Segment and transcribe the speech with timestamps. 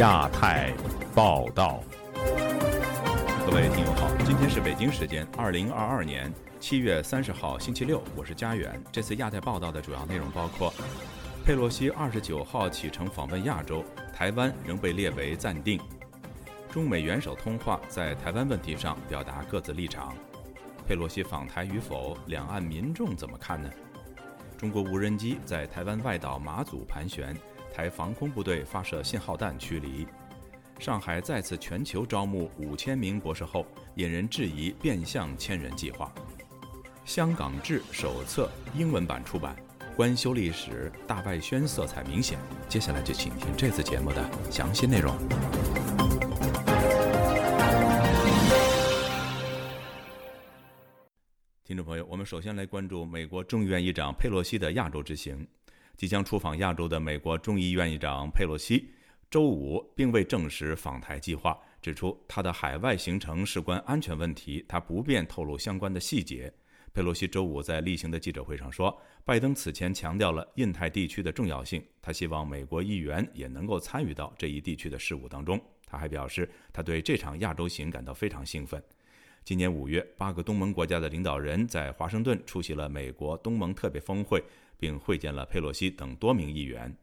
[0.00, 0.72] 亚太
[1.14, 1.84] 报道，
[3.44, 8.82] 各位听友好，今天是北京时间二零二二年七月三十号星期六，我是佳远。
[8.90, 10.72] 这次亚太报道的主要内容包括：
[11.44, 15.78] 佩洛西二十九号启程访问亚洲，台湾仍被列为暂定；
[16.70, 20.14] 中美元首通话，在台湾问题上表达各自立场；
[20.88, 23.68] 佩洛西访台与否，两岸民众怎么看呢？
[24.56, 27.36] 中国无人机在台湾外岛马祖盘旋。
[27.80, 30.06] 台防空部队发射信号弹驱离，
[30.78, 36.12] 上海再次全球招募五千名博士后，引人质疑变相千人计划。
[37.06, 39.56] 香港志手册英文版出版，
[39.96, 42.38] 官修历史大外宣色彩明显。
[42.68, 45.16] 接下来就请听这次节目的详细内容。
[51.64, 55.46] 听众朋友，我们首先来关注美国众议院议长佩洛西的亚洲之行。
[56.00, 58.88] 即将出访亚洲的美国众议院议长佩洛西，
[59.30, 66.50] 周五并未证实访台计划，指出他的海外行程事关安全问题，他不便透露相关的细节。
[66.94, 75.60] 佩洛西周五在例行的记者会上说，拜登此前强调了印太地区的重要性，他希望美国议员也能够参与到这一地区的事务当中。
[75.84, 78.82] 他还表示，他对这场亚洲行感到非常兴奋。
[79.44, 84.42] 今年五月，八个东盟国家的领导人在华盛顿出席了美国东盟特别峰会。
[84.80, 86.96] 并会见了佩洛西等多名议员。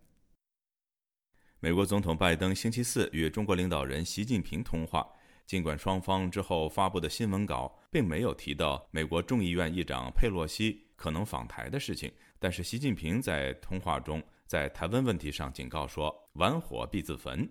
[1.60, 5.08] 美国总统拜登星期四与中国领导人习近平通话，
[5.46, 17.50] 尽管双方之后发布的新闻稿并没有提到美国众议院议长佩洛西可能访台的事情，但是习近平在通话中在台湾问题上警告说“玩火必自焚”，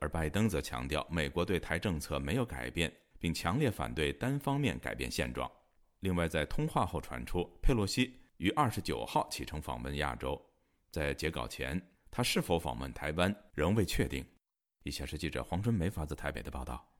[0.00, 5.50] 而拜登则强调美国对台政策没有改变，并强烈反对单方面改变现状。
[6.00, 8.21] 另外，在通话后传出佩洛西。
[8.42, 10.50] 于二十九号启程访问亚洲，
[10.90, 14.26] 在截稿前，他是否访问台湾仍未确定。
[14.82, 16.92] 以下是记者黄春梅发自台北的报道：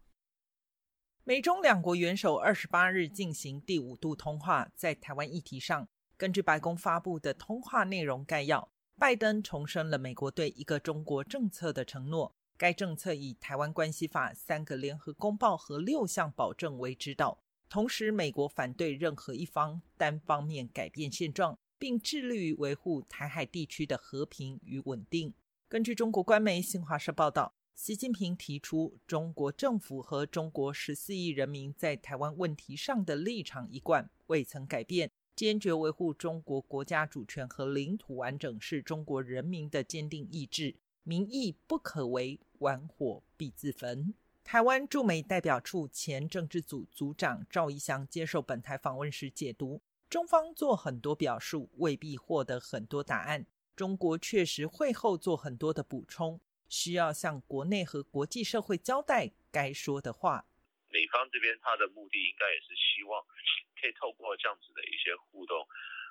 [1.25, 12.37] 美中两国元首二十八日进行第五度通话，在台湾议题上，根据白宫发布的通话内容概要，拜登重申了美国对一个中国政策的承诺。
[12.57, 17.43] 该政策以《台湾关系法》、三个联合公报和六项保证为指导。
[17.73, 25.33] 同时，美国反对任何一方单方面改变现状，并致力于维护台海地区的和平与稳定。
[25.71, 44.13] 根据中国官媒新华社报道，习近平提出，中国政府和中国十四亿人民在台湾问题上的立场一贯未曾改变，坚决维护中国国家主权和领土完整是中国人民的坚定意志，民意不可为，玩火必自焚。
[44.45, 49.81] 台湾驻美代表处前政治组组长赵一翔接受本台访问时解读：
[50.11, 53.47] 中方做很多表述，未必获得很多答案。
[53.75, 56.39] 中国确实会后做很多的补充，
[56.69, 60.45] 需要向国内和国际社会交代该说的话。
[60.91, 63.25] 美方这边他的目的应该也是希望
[63.81, 65.65] 可以透过这样子的一些互动，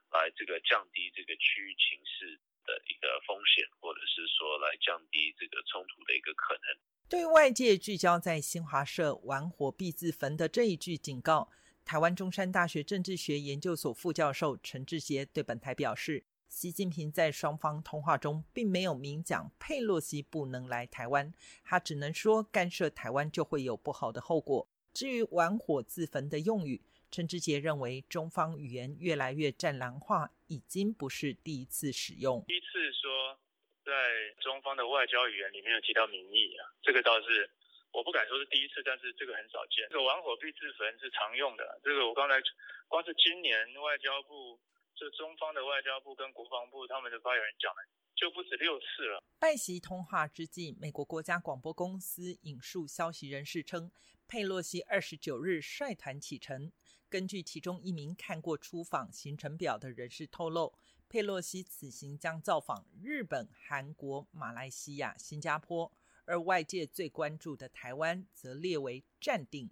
[0.09, 6.65] 来这个降低这个区域情势的一个风险，或者是说来降低这个冲突的一个可能。
[7.11, 11.49] 对于外界聚焦在新华社“玩火必自焚”的这一句警告，
[11.83, 21.33] 台湾中山大学政治学研究所副教授陈志杰对本台表示，习近平在双方通话中并没有明讲佩洛西不能来台湾，
[21.65, 24.65] 他只能说干涉台湾就会有不好的后果。
[24.93, 32.41] 至于“玩火自焚”的用语，陈志杰认为中方语言越来越战狼化，已经不是第一次使用。
[32.47, 33.37] 第一次说。
[33.83, 33.91] 在
[34.39, 37.49] 中方的外交语言里面有提到民意啊，这个倒是
[37.91, 39.87] 我不敢说是第一次，但是这个很少见。
[39.89, 42.41] 这个玩火必自焚是常用的，这个我刚才
[42.87, 44.59] 光是今年外交部，
[44.95, 47.81] 就中方的外交部跟国防部他们的发言人讲了，
[48.15, 49.23] 就不止六次了。
[49.39, 53.91] 拜习通话之际，美国国家广播公司引述消息人士称，
[54.27, 56.71] 佩洛西二十九日率团启程。
[57.09, 60.73] 根据其中一名看过出访行程表的人士透露。
[61.11, 65.91] 佩洛西此行将造访日本、韩国、马来西亚、新加坡，
[66.23, 69.69] 而外界最关注的台湾则列为暂定。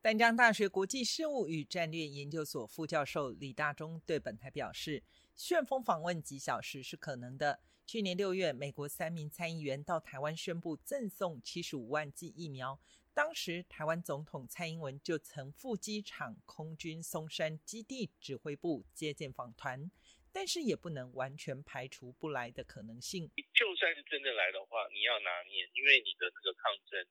[0.00, 5.04] 淡江大学国际事务与战略研究所副教授李大中对本台表示
[5.36, 7.60] ：“旋风访问几小时是可能的。
[7.86, 12.80] 去年六月，美国三名参议员到台湾宣布赠送七十五万剂疫苗，
[13.14, 19.88] 当时台湾总统蔡英文就曾赴机场空军松山基地指挥部接见访团。”
[20.32, 23.30] 但是也不能完全排除不来的可能性。
[23.54, 27.06] 就算是真的来的话，你要拿捏，因为你的这个抗争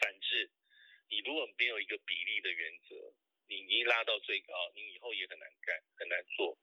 [0.00, 0.50] 反制，
[1.08, 3.14] 你如果没有一个比例的原则，
[3.48, 6.58] 你你拉到最高，你以后也很难干，很难做。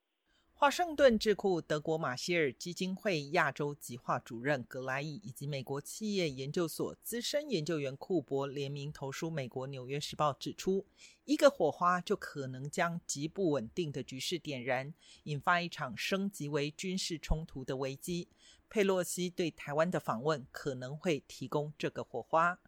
[0.56, 10.86] 华盛顿智库德国马歇尔基金会亚洲计划主任格莱伊以及美国企业研究所资深研究员库珀联名投书美国《纽约时报》，指出
[11.24, 18.28] 一个火花就可能将极不稳定的局势点燃，引发一场升级为军事冲突的危机。
[18.70, 22.60] 佩洛西对台湾的访问可能会提供这个火花。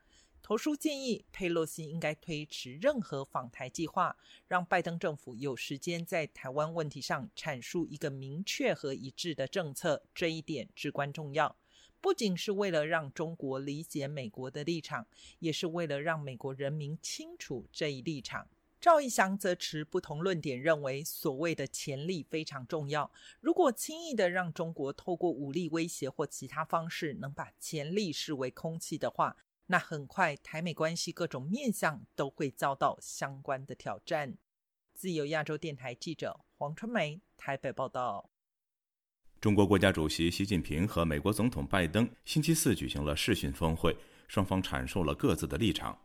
[0.46, 4.16] 投书建议，佩洛西应该推迟任何访台计划，
[4.46, 10.04] 让拜登政府有时间在台湾问题上阐述一个明确和一致的政策。
[10.14, 11.56] 这一点至关重要，
[12.00, 15.08] 不仅是为了让中国理解美国的立场，
[15.40, 18.46] 也是为了让美国人民清楚这一立场。
[18.78, 23.10] 赵义祥则持不同论点，认为所谓的潜力非常重要。
[23.40, 29.36] 如果轻易的让中国透过武力威胁或其他方式能把潜力视为空气的话，
[29.68, 34.36] 那很快，台美关系各种面向都会遭到相关的挑战。
[34.94, 38.30] 自由亚洲电台记者黄春梅台北报道。
[39.40, 43.96] 中国国家主席习近平和美国总统拜登星期四举行了视讯峰会，
[44.28, 45.98] 双方阐述了各自的立场。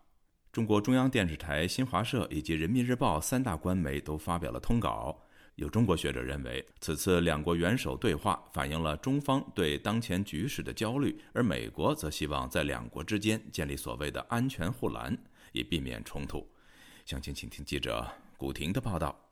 [0.51, 5.23] 中国中央电视台、新华社以及人民日报三大官媒都发表了通稿。
[5.55, 15.17] 有中国学者认为，此次两国元首对话反映了中方对当前局势的焦虑，而美国则希望在两国之间建立所谓的安全护栏，
[15.51, 16.47] 以避免冲突。
[17.05, 18.07] 详情，请听记者
[18.37, 19.27] 古婷的报道。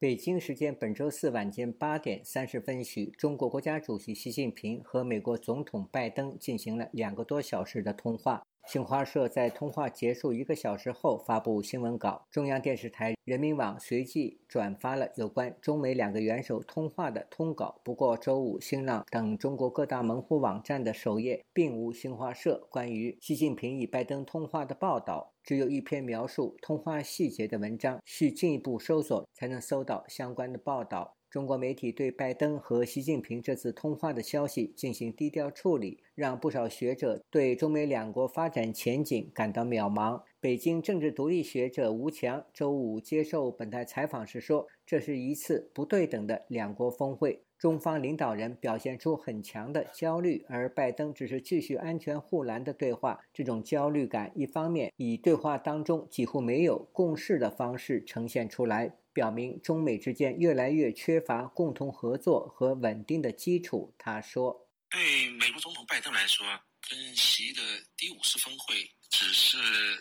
[0.00, 8.42] 北京时间本周四晚间八点三十分许，中国国家主席习近平和美国总统拜登进行了两个多小时的通话。
[8.66, 17.78] 新华社在通话结束一个小时后发布新闻稿，中央电视台、人民网随即转发了有关中美两个元首通话的通稿。
[17.84, 31.14] 不过，周五新浪等中国各大门户网站的首页并无新华社关于习近平与拜登通话的报道，只有一篇描述通话细节的文章，需进一步搜索才能搜到相关的报道。
[31.34, 40.22] 中国媒体对拜登和习近平这次通话的消息进行低调处理，让不少学者对中美两国发展前景感到渺茫。
[40.38, 53.18] 北京政治独立学者吴强周五接受本台采访时说：“这是一次不对等的两国峰会，中方领导人表现出很强的焦虑，而拜登只是继续安全护栏的对话。
[53.32, 63.94] 这种焦虑感，一方面以对话当中几乎没有共识的方式呈现出来。”表明中美之间越来越缺乏共同合作和稳定的基础。
[63.96, 66.44] 他说：“对美国总统拜登来说，
[66.88, 67.62] 跟习的
[67.96, 69.56] 第五次峰会只是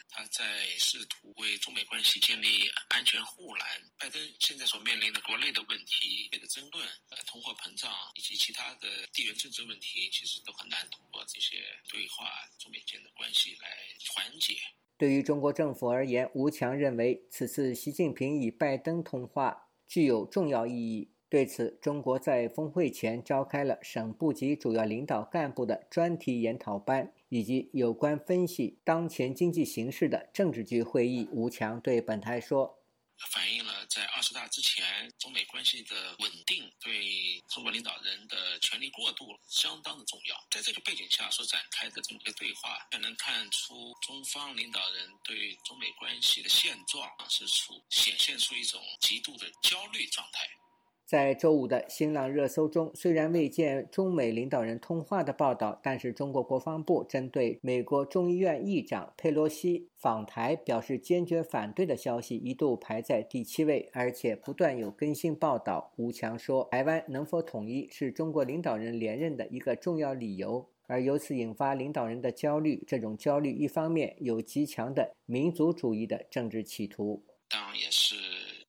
[0.10, 3.68] 他在试图为中美关系建立安全护栏。
[3.98, 12.28] 拜登现在所面临的国内的问题、的争论、呃通货膨胀以及其他的地缘政治问题，其实都很难通过这些对话
[12.58, 13.70] 中美间的关系来
[14.14, 14.58] 缓解。”
[14.98, 21.10] 对于中国政府而言，吴强认为此次习近平与拜登通话具有重要意义。
[21.28, 31.28] 对此，中国在峰会前召开了省部级主要领导干部的专题研讨班，以及有关分析当前经济形势的政治局会议。
[31.32, 32.83] 吴强对本台说。
[33.30, 40.48] 反映了在二十大之前，中美关系的稳定对中国领导人的权力过渡相当的重要。
[40.50, 50.48] 在这个背景下所展开的这么一个对话，也能看出中方领导人对中美关系的现状是处显现出一种极度的焦虑状态。
[51.14, 65.94] 在周五的新浪热搜中，虽然未见中美领导人通话的报道，但是中国国防部针对美国众议院议长佩洛西访台表示坚决反对的消息一度排在第七位，而且不断有更新报道。
[65.98, 72.84] 吴强说，台湾能否统一是中国领导人连任的一个重要理由，而由此引发领导人的焦虑。
[72.88, 78.16] 这种焦虑一方面有极强的民族主义的政治企图，当然也是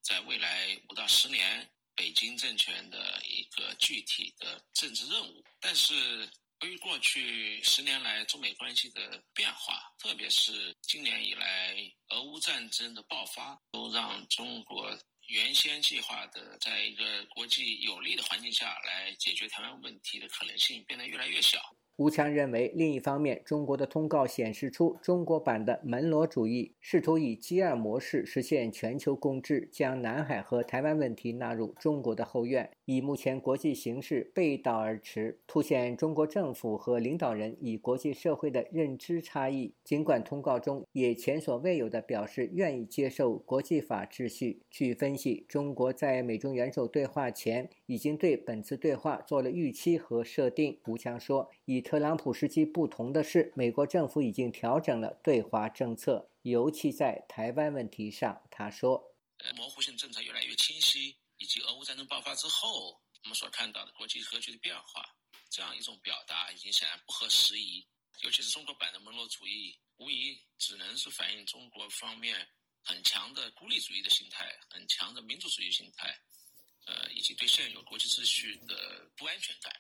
[0.03, 0.47] 在未来
[0.91, 1.44] 五到十年。
[2.15, 5.93] 北京政权的一个具体的政治任务，但是
[6.61, 11.75] 由于过去十年来中美关系的变化，特别是今年以来
[12.11, 21.77] 俄乌战争的爆发，都让中国原先计划的在一个国际有利的环境下来解决台湾问题的可能性变得越来越小。
[21.97, 32.69] 吴强认为，另一方面，中国的通告显示出中国版的门罗主义，试图以基二模式实现全球共治，将南海和台湾问题纳入中国的后院。
[32.87, 39.75] 以目前国际形势背道而驰，凸显中国政府和领导人与国际社会的认知差异。
[39.83, 44.63] 尽管通告中也前所未有的表示愿意接受国际法秩序。
[44.71, 50.79] 据分析，中国在美中元首对话前已经对本次对话做了预期和设定。
[50.87, 58.43] 吴强说，以特朗普时期不同的是，美国政府已经调整了对华政策，尤其在台湾问题上。
[58.51, 59.13] 他说
[59.57, 61.17] ：“模糊性政策越来越清晰，
[61.55, 65.09] 及俄乌战争爆发之后，我们所看到的国际格局的变化，
[65.49, 67.87] 这样一种表达已经显然不合时宜。
[68.23, 72.45] 尤其是中国版的门罗主义，无疑只能是反映中国方面
[72.83, 76.13] 很强的孤立主义的心态，很强的民族主义心态，
[76.87, 79.73] 呃，以及对现有国际秩序的不安全感。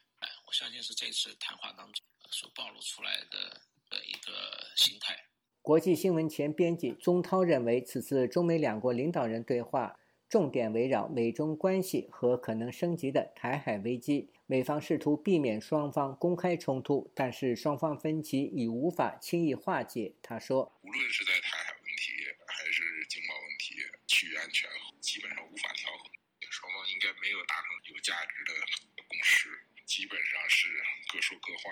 [0.47, 5.19] 我相信是这次谈话当中所暴露出来的的一个心态。
[5.61, 9.99] 国际新闻前编辑钟涛认为，此次中美两国领导人对话
[10.35, 14.33] 重点围绕美中关系和可能升级的台海危机。
[14.47, 20.13] 美方试图避免双方公开冲突，但是双方分歧已无法轻易化解。
[20.21, 23.77] 他说：“无论是在台海问题还是经贸问题，
[24.09, 24.69] 区域安全
[25.01, 26.11] 基本上无法调和，
[26.51, 28.53] 双方应该没有达成有价值的
[29.07, 29.49] 共识，
[29.87, 30.67] 基本上是
[31.13, 31.71] 各说各话。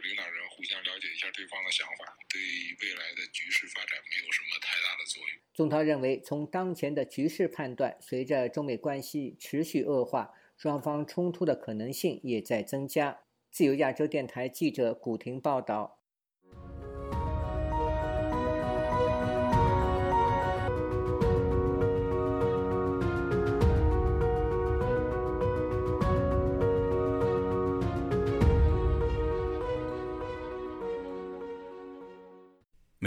[0.00, 2.40] 领导人互相了解一下对方的想法，对
[2.80, 10.32] 未来的局势发展没有什么太大的作用。”宗涛认为，从当前的局势判断，随着中美关系持续恶化。
[10.56, 13.20] 双方冲突的可能性也在增加。
[13.48, 15.97] 自由亚洲电台记者古婷报道。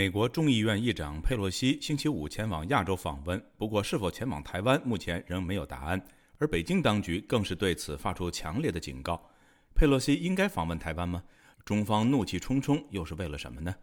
[0.01, 6.03] 美国众议院议长佩洛西星期五前往亚洲访问，不过是否前往台湾，目前仍没有答案。
[6.39, 9.29] 而北京当局更是对此发出强烈的警告：
[9.75, 11.24] 佩洛西应该访问台湾吗？
[11.63, 13.75] 中方怒气冲冲又是为了什么呢？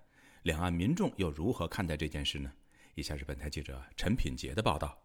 [0.43, 2.51] 两岸民众又如何看待这件事呢？
[2.97, 5.01] 以下是本台记者陈品杰的报道。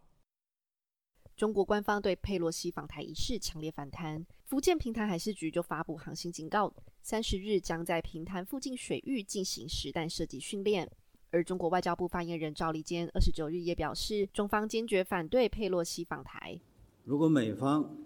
[1.36, 10.90] 中国官方对佩洛西访台一事强烈反弹，福建平潭海事局就发布航行警告，三十日将在平潭附近水域进行实弹射击训练。
[11.34, 16.60] 而中国外交部发言人赵立坚二十九日也表示，中方坚决反对佩洛西访台。
[17.02, 17.96] 如果美方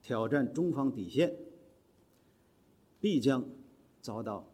[0.00, 1.34] 挑战中方底线，
[3.00, 3.44] 必将
[4.00, 4.48] 遭到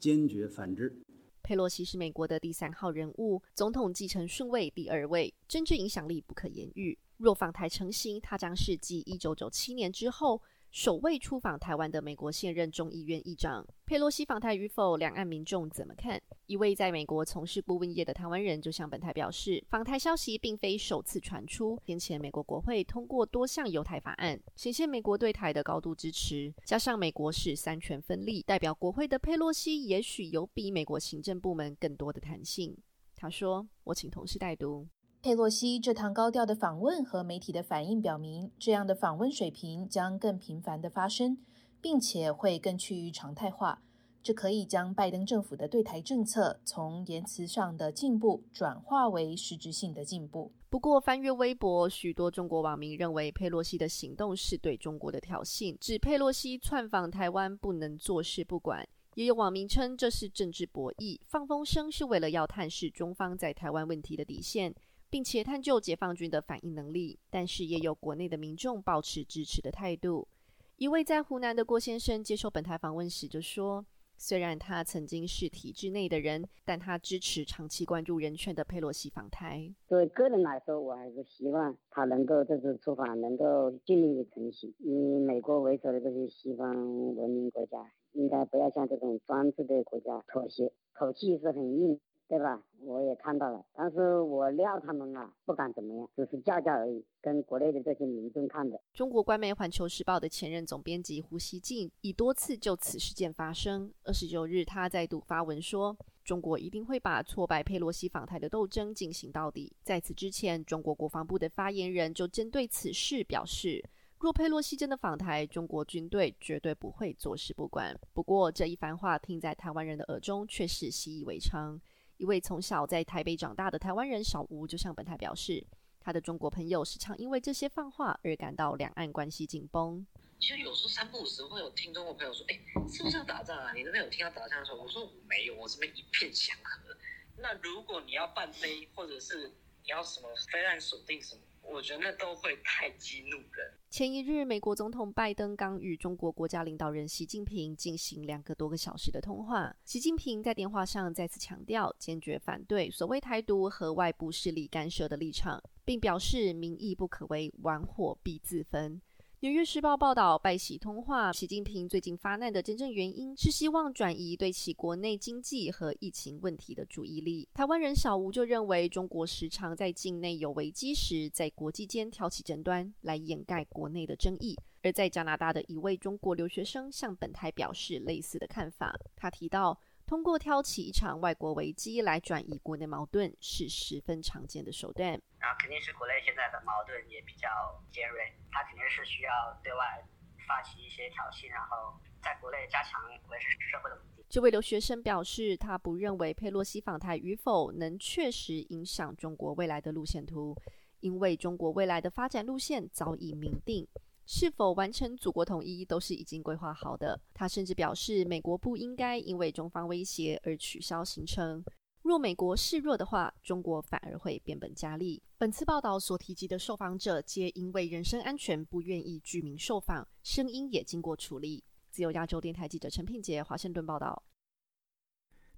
[0.00, 1.00] 坚决反制。
[1.44, 6.98] 佩洛西是美国的第三号人物，总统继承顺位第二位，政治影响力不可言喻。
[7.18, 10.42] 若访台成行，他将是继一九九七年之后。
[10.70, 16.20] 首位出访台湾的美国现任众议院议长佩洛西访台与否，两岸民众怎么看？
[16.46, 21.80] 一位在美国从事顾问业的台湾人就向本台表示，访台消息并非首次传出。
[21.86, 26.52] 先前美国国会通过多项犹太法案，显现美国对台的高度支持。
[26.64, 32.76] 加上美国是三权分立，代表国会的佩洛西也许有比美国行政部门更多的弹性。
[33.16, 34.86] 他说：“我请同事代读。”
[35.20, 41.36] 佩洛西这趟高调的访问和媒体的反应表明，这样的访问水平将更频繁的发生，
[41.80, 43.82] 并且会更趋于常态化。
[44.22, 50.52] 这可以将拜登政府的对台政策从言辞上的进步转化为实质性的进步。
[50.70, 58.86] 不过，翻阅微博，许多中国网民认为佩洛西的行动是对中国的挑衅，指佩洛西窜访台湾不能坐视不管。
[59.14, 64.72] 也有网民称这是政治博弈，放风声是为了要探视中方在台湾问题的底线。
[65.10, 70.28] 并且探究解放军的反应能力，但是也有国内的民众保持支持的态度。
[70.76, 73.84] 一位在湖南的郭先生接受本台访问时就说
[74.16, 79.74] ：“虽然他曾经是体制内的人，但他支持长期关注人权的佩洛西访台。
[79.88, 84.72] 作为个人来说，我还是希望他能够这次出访能够尽力成行。
[84.78, 87.78] 以美国为首的这些西方文明国家，
[88.12, 91.98] 应该不要向这种专制的国家妥协，口气是很硬。”
[92.28, 92.62] 对吧？
[92.82, 98.78] 我也看到了，但是我料他们啊不敢怎么样，只是叫叫而已，跟国内的这些民众看的。
[98.92, 103.90] 中国官媒《环球时报》的前任总编辑胡锡进已多次就此事件发声。
[104.04, 109.74] 二十九日，他再度发文说，中国一定会把挫败佩洛西访台的斗争进行到底。
[109.82, 113.82] 在此之前，中国国防部的发言人就针对此事表示，
[114.20, 117.98] 若佩洛西真的访台，中国军队绝对不会坐视不管。
[118.12, 121.80] 不过，这一番话听在台湾人的耳中却是习以为常。
[122.18, 125.64] 一位从小在台北长大的台湾人小吴就向本台表示，
[126.00, 130.04] 他的中国朋友时常因为这些放话而感到两岸关系紧绷。
[130.40, 132.58] 其实有时候三不五时会有听中国朋友说：“哎，
[132.88, 133.72] 是不是要打仗啊？
[133.72, 136.96] 你那边有听到打仗的时候？”我说我：“没有，我这边一片祥和。”
[137.38, 139.48] 那如果你要半飞，或者是
[139.82, 141.42] 你要什么飞弹锁定什么？
[141.70, 143.72] 我觉得那都会太激怒人。
[143.90, 149.74] 前一日，美国总统拜登刚与中国国家领导人习近平进行两个多个小时的通话。
[149.84, 159.00] 习近平在电话上再次强调，坚决反对所谓台独和外部势力干涉的立场，并表示民意不可为，玩火必自焚。
[159.40, 167.48] 纽约时报报道，拜习通话，习近平最近发难的真正原因是希望转移对其国内经济和疫情问题的注意力。
[167.54, 174.56] 台湾人小吴就认为，中国时常在境内有危机时，在国际间挑起争端，来掩盖国内的争议。
[174.82, 178.92] 而在加拿大的一位中国留学生向本台表示类似的看法。
[179.14, 179.78] 他提到，
[180.08, 185.10] 通过挑起一场外国危机来转移国内矛盾，是十分常见的手段。
[185.38, 187.46] 然后肯定是国内现在的矛盾也比较
[187.92, 189.30] 尖锐，他肯定是需要
[189.62, 190.02] 对外
[190.46, 192.98] 发起一些挑衅，然后在国内加强
[193.28, 194.24] 维持社会的稳定。
[194.30, 200.56] 这位留学生表示，他不认为佩洛西访台与否能确实影响中国未来的路线图，
[201.00, 203.86] 因为中国未来的发展路线早已明定，
[204.30, 207.18] 是否完成祖国统一都是已经规划好的。
[207.32, 211.64] 他甚至表示，美国不应该因为中方威胁而取消行程。
[212.02, 215.22] 若美国示弱的话，中国反而会变本加厉。
[215.38, 221.64] 本次报道所提及的受访者，皆因为人身安全不愿意具名受访，声音也经过处理。
[221.90, 224.22] 自由亚洲电台记者陈品杰，华盛顿报道。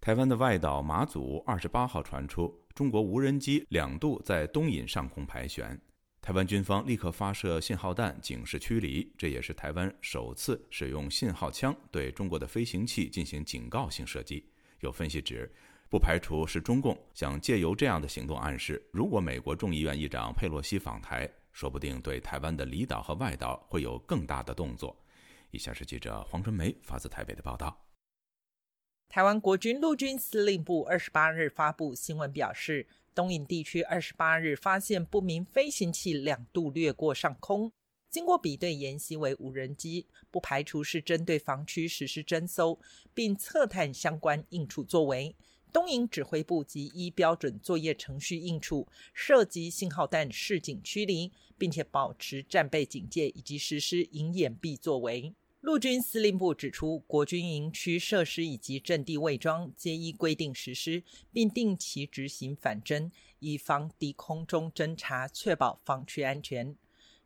[0.00, 5.78] 台湾的外岛马祖二十八号传出，中国无人机两度在东引上空盘旋，
[6.30, 14.48] 台湾军方立刻发射信号弹警示驱离，这也是台湾首次使用信号枪对中国的飞行器进行警告性射击。
[14.78, 15.52] 有分析指。
[15.88, 24.96] 不排除是中共想借由这样的行动暗示，如果美国众议院议长佩洛西访台，说不定对台湾的离岛和外岛会有更大的动作。
[25.50, 27.76] 以下是记者黄春梅发自台北的报道：
[29.08, 37.72] 台湾国军陆军司令部二十八日发布新闻表示，东引地区二十八日发现不明飞行器两度掠过上空，
[38.08, 42.78] 经过比对研析为无人机，不排除是针对防区实施侦搜，
[43.12, 45.34] 并测探相关应处作为。
[45.72, 55.32] 东营指挥部即依标准作业程序应处，涉及信号弹示警驱离，并且保持战备警戒以及实施营掩蔽作为。
[55.60, 61.02] 陆军司令部指出，国军营区设施以及阵地伪装皆依规定实施，
[61.32, 66.74] 并定期执行反侦，以防敌空中侦察，确保防区安全。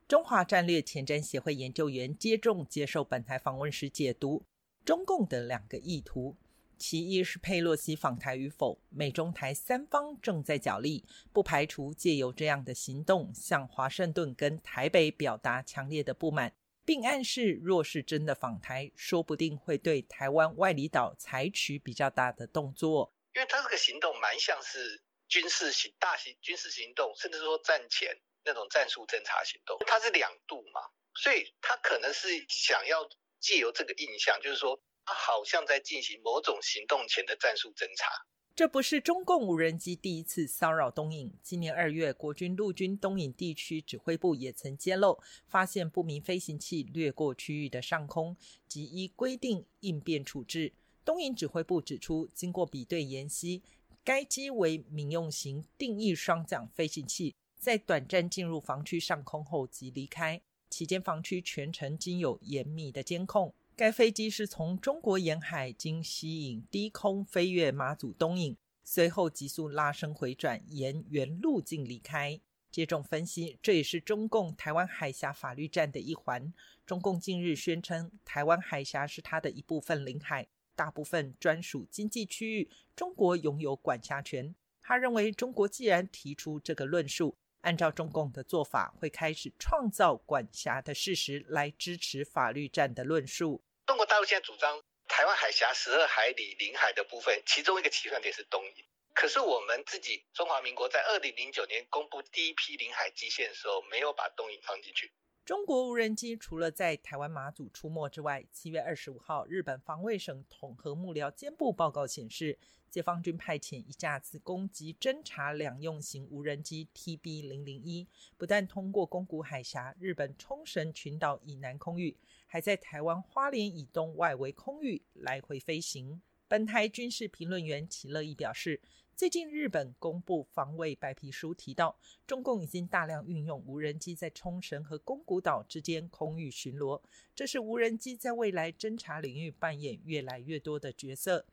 [0.08, 4.42] 中华战略前瞻协会研究员接种接受本台访问时解读
[4.84, 6.36] 中共的两个意图。
[6.76, 16.52] 其一是佩洛西访台与否，美中台三方正在角力，不排除借由这样的行动向华盛顿跟台北表达强烈的不满，
[16.84, 23.14] 并暗示若是真的访台，说不定会对台湾外里岛采取比较大的动作。
[23.34, 30.80] 因为他这个行动蛮像是军事行大型军事行动，甚至说战前那种战术侦察行动，它是两度嘛，
[31.14, 33.08] 所以他可能是想要
[33.40, 34.80] 借由这个印象，就是说。
[35.06, 38.08] 他好像在进行某种行动前的战术侦查。
[38.56, 41.32] 这不是中共无人机第一次骚扰东引。
[41.42, 48.36] 今年二月，国军陆军东引地区指挥部也曾揭露，发现不明飞行器掠过区域的上空，
[48.68, 50.72] 即依规定应变处置。
[51.04, 53.60] 东引指挥部指出，经过比对研析，
[54.04, 60.40] 该机为民用型定义双桨飞行器，在短暂进入防区上空后即离开，
[60.70, 63.52] 期间防区全程经有严密的监控。
[63.76, 72.40] 该飞机是从中国沿海经西引低空飞越马祖东引，随后急速拉升回转，沿原路径离开。
[72.70, 76.54] 接种分析，这也是中共台湾海峡法律战的一环。
[76.86, 84.54] 中共近日宣称，台湾海峡是它的一部分领海，大部分专属经济区域，中国拥有管辖权。
[84.80, 93.64] 他认为，中国既然提出这个论述，按照中共的做法，会开始创造管辖的事实来支持法律战的论述。
[93.86, 98.84] 中国大陆现在主张台湾海峡十二海里领海的部分，其中一个起算点是东引。
[99.14, 105.10] 可是我们自己中华民国在二零零九年公布第一批领海基线的时候，没有把东引放进去。
[105.46, 112.58] 中国无人机除了在台湾马祖出没之外，七月二十五号，日本防卫省统合幕僚监部报告显示。
[112.94, 126.22] 解放军派遣一架次攻击侦察两用型无人机 TB 零零一，不但通过宫古海峡、日本冲绳群岛以南空域，还在台湾花莲以东外围空域来回飞行。
[126.46, 128.80] 本台军事评论员齐乐意表示，
[129.16, 137.02] 最近日本公布防卫白皮书，提到中共已经大量运用无人机在冲绳和宫古岛之间空域巡逻，
[137.34, 141.44] 这是无人机在未来侦察领域扮演越来越多的角色。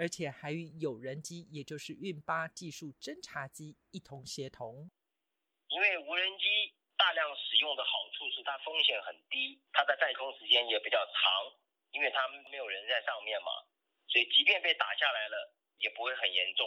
[0.00, 4.88] 而且还与有人机，也就是运八技术侦察机一同协同。
[5.68, 11.52] 因为无人机大量使用的好处是它风险很低，它的在空时间也比较长，
[11.92, 13.52] 因为它没有人在上面嘛，
[14.08, 16.64] 所以即便被打下来了，也不会很严重。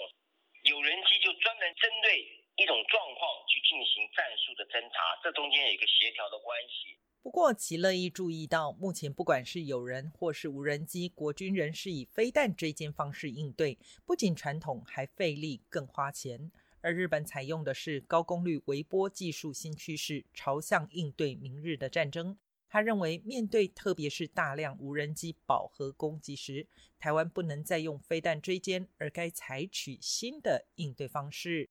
[0.69, 2.21] 有人机就专门针对
[2.61, 7.01] 一种状况去进行战术的侦察，这中间有一个协调的关系。
[7.23, 16.51] 不过，其乐意注意到，目前不管是有人或是无人机，国军仍是以飞弹追歼方式应对，不仅传统，还费力更花钱。
[16.81, 22.37] 而日本采用的是高功率微波技术新趋势，朝向应对明日的战争。
[22.67, 26.67] 他认为，面对特别是大量无人机饱和攻击时，
[26.99, 31.69] 台湾不能再用飞弹追歼，而该采取新的应对方式。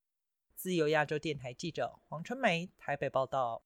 [0.57, 3.63] 自由亚洲电台记者黄春梅台北报道。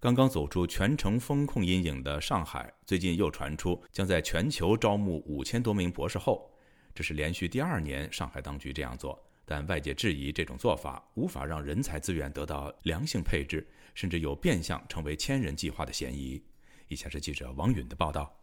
[0.00, 6.50] 刚刚走出全城风控阴影的上海，最近又传出将在全球招募五千多名博士后，
[6.94, 9.22] 这是连续第二年上海当局这样做。
[9.44, 16.42] 但外界质疑这种做法无法让人才资源得到良性配置，甚至有变相成为千人计划的嫌疑。
[16.88, 18.34] 以下是记者王允的报道：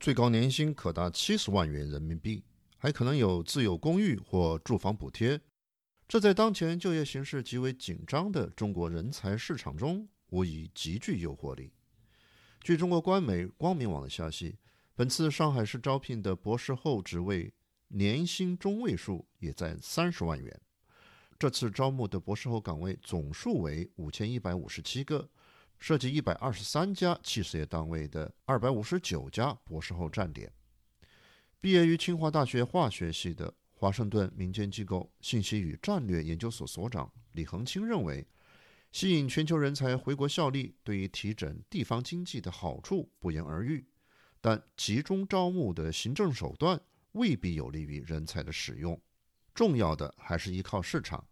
[0.00, 2.42] 最高年薪可达七十万元人民币，
[2.78, 5.38] 还可能有自有公寓或住房补贴。
[6.08, 11.72] 这在当前就业形势极为紧张的中国人才市场中，无疑极具诱惑力。
[12.62, 14.56] 据中国官媒光明网的消息，
[14.94, 17.52] 本次上海市招聘的博士后职位
[17.88, 20.60] 年薪中位数也在三十万元。
[21.40, 25.28] 这次招募的博士后岗位总数为五千一百五十七个，
[25.80, 30.52] 涉及一百二十三家企事业单位的二百五十九家博士后站点。
[31.60, 33.52] 毕业于清华大学化学系的。
[33.78, 38.26] 华盛顿民间机构信息与战略研究所所长李恒清认为，
[38.90, 43.86] 吸引全球人才回国效力，对于提振地方经济的好处不言而喻。
[44.40, 46.80] 但集中招募的行政手段
[47.12, 48.98] 未必有利于人才的使用，
[49.52, 51.22] 重要的还是依靠市场。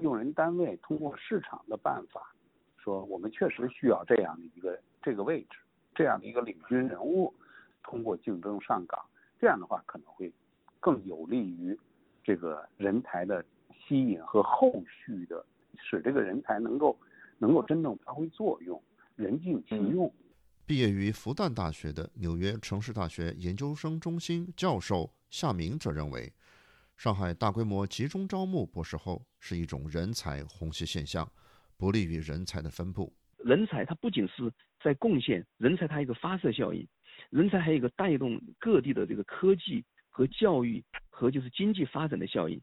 [0.00, 2.34] 用人单位通过市场的办法，
[2.82, 5.58] 说我们确实需要这样的一个这个位置，
[5.94, 7.34] 这样的一个领军人物，
[7.82, 8.98] 通过竞争上岗，
[9.38, 10.32] 这样的话可能会。
[10.86, 11.76] 更有利于
[12.22, 13.44] 这个人才的
[13.74, 15.44] 吸引和后续的，
[15.76, 16.96] 使这个人才能够
[17.38, 18.80] 能够真正发挥作用，
[19.16, 20.08] 人尽其用。
[20.64, 26.32] 毕业于复旦大学的纽约城市大学研究生中心教授夏明则认为，
[26.96, 31.28] 上海大规模集中招募博士后是一种人才虹吸现象，
[31.76, 33.12] 不利于人才的分布。
[33.38, 36.86] 人才它不仅是在贡献，人才它一个发射效应，
[37.30, 39.84] 人才还有一个带动各地的这个科技。
[40.16, 42.58] 和教育和就是经济发展的效应。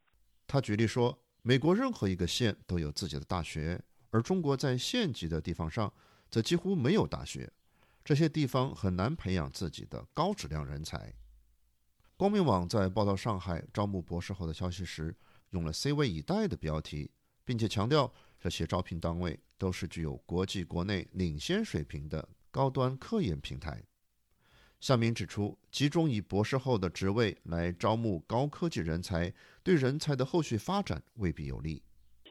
[0.47, 5.93] 他举例说，美国任何一个县都有自己的大学，而中国在县级的地方上
[6.31, 7.47] 则几乎没有大学，
[8.03, 11.13] 这些地方很难培养自己的高质量人才。
[12.17, 15.15] 光明网在报道上海招募博士后的消息时，
[15.51, 17.11] 用了 “C 位以待”的标题，
[17.45, 23.83] 并且强调这些招聘单位都是具有国际国内领先水平的高端科研平台。
[24.83, 31.81] 夏明指出，集中以博士后的职位来招募高科技人才，对人才的后续发展未必有利。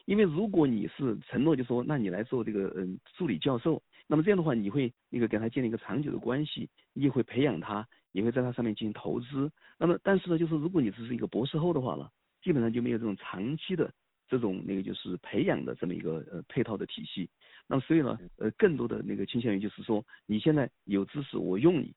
[0.05, 9.51] 因为如果你是承诺，就说那你来做这个嗯助理教授，那么这样的话，你会那个跟他建立一个长久的关系，你也会培养他，也会在他上面进行投资。
[9.79, 12.07] 那么但是呢，就是如果你只是一个博士后的话呢，
[12.43, 13.91] 基本上就没有这种长期的
[14.29, 17.27] 这种那个就是培养的这么一个呃配套的体系。
[17.65, 21.91] 那么所以呢，呃，更多的那个倾向于就是说，你现在有知识，我用你。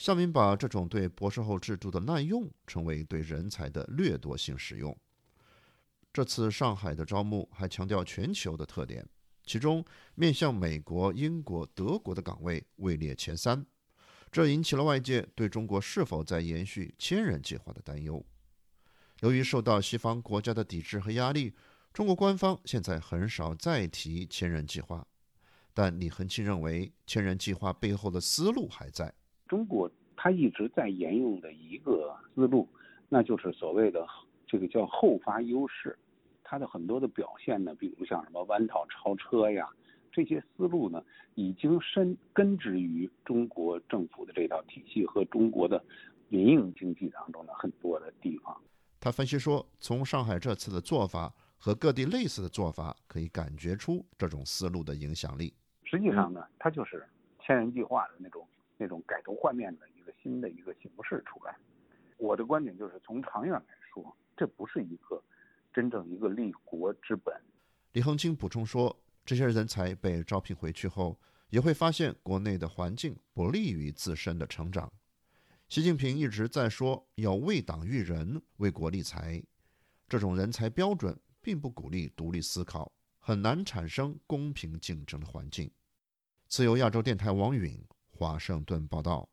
[0.00, 4.96] 夏明把这种对博士后制度的滥用称为对人才的掠夺性使用。
[6.10, 9.06] 这次上海的招募还强调全球的特点，
[9.44, 9.84] 其中
[10.14, 13.62] 面向美国、英国、德国的岗位位列前三，
[14.32, 18.24] 这引起了外界对中国是否在延续千人计划的担忧。
[19.20, 21.54] 由于受到西方国家的抵制和压力，
[21.92, 25.06] 中国官方现在很少再提千人计划，
[25.74, 29.12] 但李恒庆认为，千人计划背后的思路还在。
[29.50, 32.68] 中国它一直在沿用的一个思路，
[33.08, 34.06] 那就是所谓的
[34.46, 35.98] 这个叫后发优势。
[36.44, 39.68] 它的很多的表现呢，比如像什么弯道超车呀，
[40.12, 41.02] 这些思路呢，
[41.34, 45.84] 已经深根植于中国政府的这套体系和中国的
[46.28, 48.56] 民营经济当中的很多的地方。
[49.00, 55.52] 他分析说，从上海这次的做法和各地类似的做法，可以感觉出这种思路的影响力。
[55.82, 57.04] 实际上呢，它就是
[57.40, 58.46] 千人计划的那种。
[58.80, 61.54] 那种改头换面的一个新的一个形式出来，
[62.16, 63.62] 我的观点就是从长远来
[63.92, 65.22] 说，这不是一个
[65.70, 67.38] 真正一个立国之本。
[67.92, 74.90] 李恒清补充说，这些人才被招聘回去后，也会发现国内的环境不利于自身的成长。
[75.68, 79.42] 习近平一直在说要为党育人、为国立才，
[80.08, 85.70] 这种人才标准并不鼓励独立思考，很难产生公平竞争的环境。
[86.48, 87.78] 自由亚洲电台王允。
[88.20, 89.26] 华盛顿报道。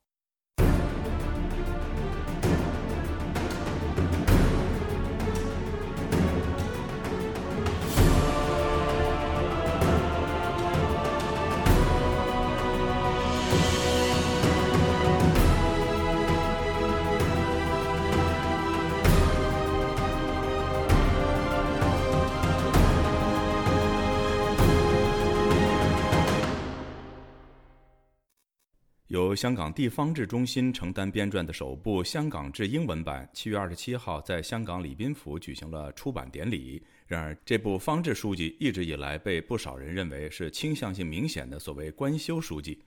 [29.28, 36.82] 由香港地方志中心承担编撰的首部《香港志》英文版，七月二十七号在香港礼宾府举行了出版典礼。
[37.08, 42.82] 然而，这部方志书籍一直以来被不少人认为是倾向性明显的所谓官修书籍。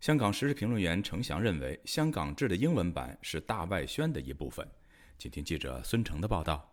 [0.00, 4.66] 香港时事评论员程翔认为，《香港志》的英文版是大外宣的一部分。
[5.16, 6.68] 请听记者孙成的报道。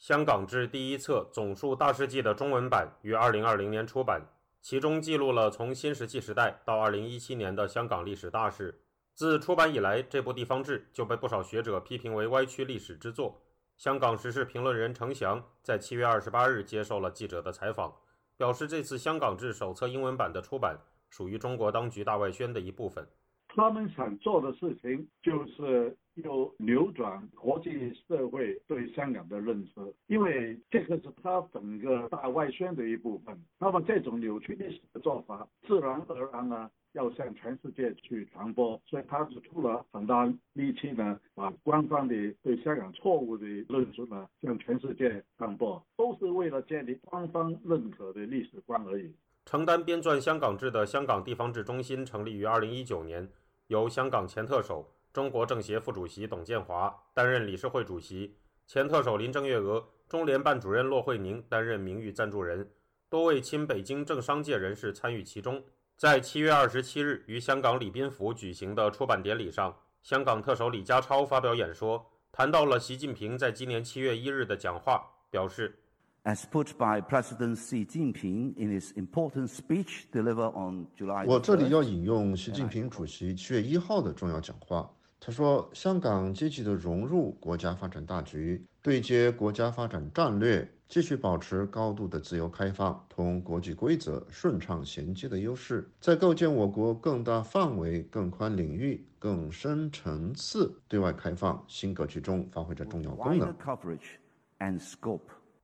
[0.06, 4.22] 《香港志》第一册总述大事记的中文版于二零二零年出版。
[4.62, 8.80] 其中记录了从新石器时代到二零一七年的香港历史大事。
[9.12, 13.42] 自出版以来，这部地方志就被不少学者批评为歪曲历史之作。
[13.76, 17.92] 香港时事评论人程翔在七月二十八日接受了记者的采访，
[18.36, 20.78] 表示这次香港志手册英文版的出版
[21.10, 23.04] 属于中国当局大外宣的一部分。
[23.48, 33.36] 他们想做的事情就是要扭转国际社会对香港的认识，因为这个是他整个大外宣的一部分。
[33.58, 49.10] 那么这种扭曲历史的做法，自然而然呢要向全世界去传播，所以他是出了很大力气呢，把官方的对香港错误的认知呢向全世界传播，都是为了建立官方认可的历史观而已。
[49.46, 53.28] 承担编撰《香港志》的香港地方志中心成立于二零一九年。
[53.68, 58.34] 由香港前特首、中国政协副主席董建华担任理事会主席，
[58.66, 62.66] 前特首林郑月娥、中联办主任骆惠宁担任名誉赞助人，
[63.10, 65.62] 多位亲北京政商界人士参与其中。
[65.98, 75.78] 在七月二十七日于香港礼宾府举行的出版典礼上，香港特首李家超发表演说，谈到了习近平在今年七月一日的讲话，表示。
[76.24, 84.88] As put by President Xi Jinping in his important speech delivered on July，我这里要引用习近平主席七月一号的重要讲话。
[85.24, 104.16] 他说：“香港积极地融入国家发展大局，对接国家发展战略，继续保持高度的自由开放，同国际规则顺畅衔接的优势，在构建我国更大范围、更宽领域、更深层次对外开放新格局中发挥着重要功能。” coverage
[104.58, 105.20] and scope。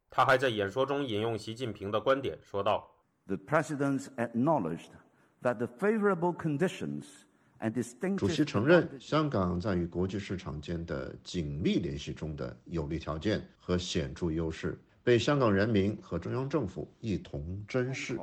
[0.08, 2.88] 他还在演说中引用习近平的观点，说道
[3.26, 4.90] ：“The president acknowledged
[5.42, 7.24] that the favorable conditions and distinct。”
[8.16, 18.16] 主席承认，香港在与国际市场间的紧密联系中的有利条件和显著优势，被香港人民和中央政府一同珍视。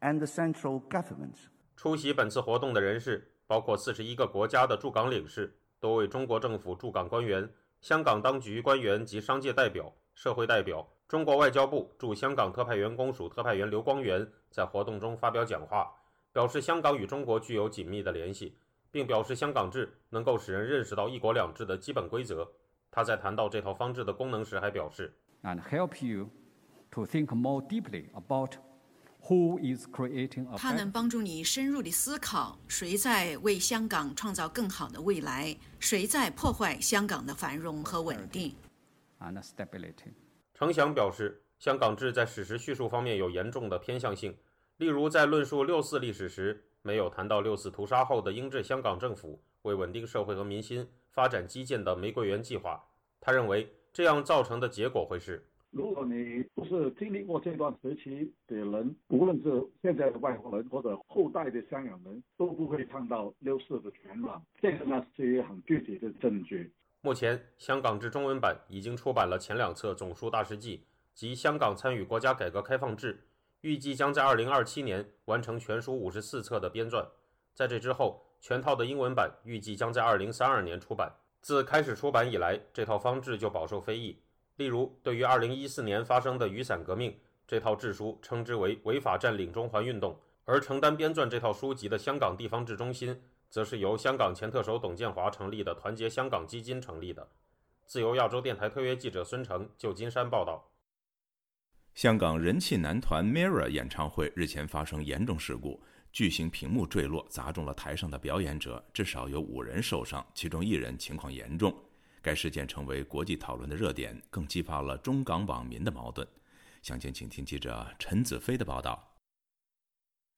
[0.00, 1.36] And the central government。
[1.76, 7.48] 出席本次活动的人士包括四十一个国家的驻港领事、多位中国政府驻港官员、
[7.80, 10.86] 香港当局官员及商界代表、社会代表。
[11.06, 15.86] 中国外交部驻香港特派员公署特派员刘光源在活动中发表讲话，
[16.32, 18.56] 表示香港与中国具有紧密的联系，
[18.94, 22.48] 并表示香港制能够使人认识到一国两制的基本规则。
[22.92, 26.30] 他在谈到这套方制的功能时，还表示：“And help you
[26.92, 28.52] to think more deeply about
[29.22, 38.54] who is creating a。”它能帮助你深入地思考，谁在为香港创造更好的未来，谁在破坏香港的繁荣和稳定。
[39.18, 40.12] And stability。
[40.54, 44.38] 程翔表示，香港制在史实叙述方面有严重的偏向性，
[44.76, 52.78] 例如在论述六四历史时，没有谈到六四屠杀后的英治香港政府为稳定社会和民心发展基建的玫瑰园计划。
[53.22, 64.44] 他认为，这样造成的结果会是：如果你不是经历过这段时期的人，无论是现在的外国人或者后代的香港人，都不会看到六四的全貌。
[64.60, 66.70] 这个呢，是一个很具体的证据。
[67.00, 73.26] 目前，香港至中文版已经出版了前两册总书大事记及香港参与国家改革开放志，
[73.64, 77.02] 预计将在二零二七年完成全书五十四册的编撰。
[77.54, 81.10] 在这之后，全套的英文版预计将在二零三二年出版。
[81.40, 84.20] 自开始出版以来，这套方志就饱受非议。
[84.56, 93.18] 例如，对于二零一四年发生的雨伞革命，这套志书称之为违法占领中环运动，而承担编撰这套书籍的香港地方志中心。
[93.48, 97.26] 则是由香港前特首董建华成立的团结香港基金成立的。
[97.86, 100.68] 自由亚洲电台特约记者孙成，旧金山报道。
[101.94, 105.80] 香港人气男团 Mirror 演唱会日前发生严重事故，
[106.12, 111.72] 巨型屏幕坠落砸中了台上的表演者，至少有五人受伤，其中一人情况严重。
[112.20, 116.26] 该事件成为国际讨论的热点，更激发了中港网民的矛盾。
[116.82, 119.13] 详情，请听记者陈子飞的报道。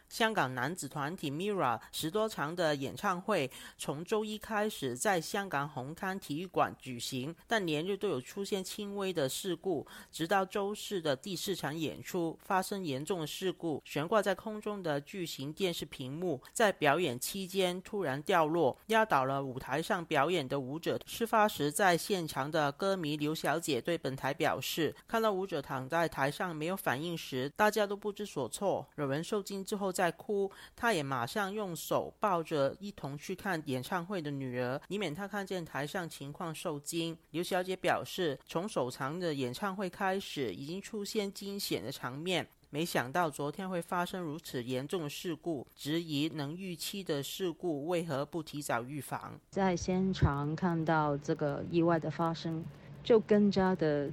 [0.09, 21.01] 香港男子团体 MIRROR 十多场的演唱会从周一开始在香港红磡体育馆举行，但连日都有出现轻微的事故，直到周四的第四场演出发生严重的事故，悬挂在空中的巨型电视屏幕在表演期间突然掉落，压倒了舞台上表演的舞者。
[21.05, 28.87] 事发时在现场的歌迷刘小姐对本台表示，看到舞者躺在台上没有反应时，大家都不知所措。
[28.95, 29.96] 有人受惊之后。
[29.97, 37.17] 在哭，他也马上用手抱着一同去看演唱会的女儿，以免她看见台上情况受惊。
[37.31, 49.41] 刘小姐表示，从首场的演唱会开始，已经出现惊险的场面，没想到昨天会发生如此严重的事故，质疑能预期的事故为何不提早预防。
[49.49, 52.63] 在现场看到这个意外的发生，
[53.03, 54.11] 就更加的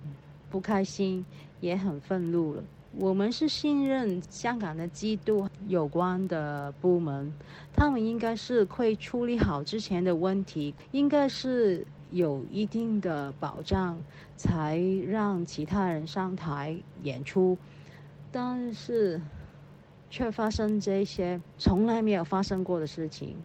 [0.50, 1.26] 不开心，
[1.60, 2.63] 也很愤怒了。
[2.96, 7.34] 我们是信任香港的基督有关的部门，
[7.76, 14.00] 他们应该是会处理好之前的问题，应该是有一定的保障，
[14.38, 14.78] 才
[15.08, 17.58] 让其他人上台演出。
[18.32, 19.20] 但是，
[20.12, 23.36] 却发生这些从来没有发生过的事情，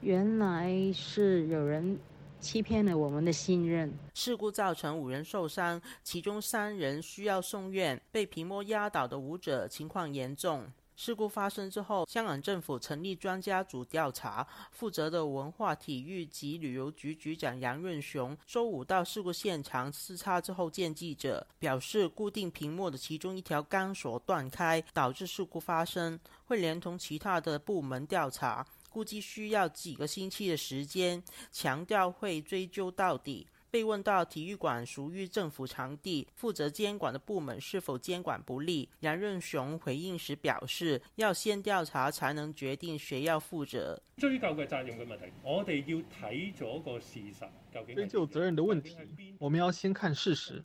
[0.00, 1.98] 原来是有人。
[2.44, 3.90] 欺骗了我们的信任。
[4.12, 7.98] 事故造成五人受伤，其中三人需要送院。
[8.12, 10.70] 被屏幕压倒的舞者情况严重。
[10.94, 14.46] 事故发生之后，香港政府成立专家组调查。
[14.70, 28.64] 负责的文化体育及旅游局局长杨润雄周五到事故现场视察之后见记者，表示固定屏幕的其中一条钢索断开，导致事故发生，会连同其他的部门调查。
[28.94, 33.48] 估计需要几个星期的时间，强调会追究到底。
[33.72, 44.00] 被问到体育馆属于政府场地，负责监管的部门是否监管不力，杨润雄回应时表示，要先调查才能决定谁要负责。
[44.16, 47.40] 追究嘅责任嘅问题，我哋要睇咗个事实，
[47.72, 48.96] 究竟追究责任的问题，
[49.40, 50.64] 我们要先看事实，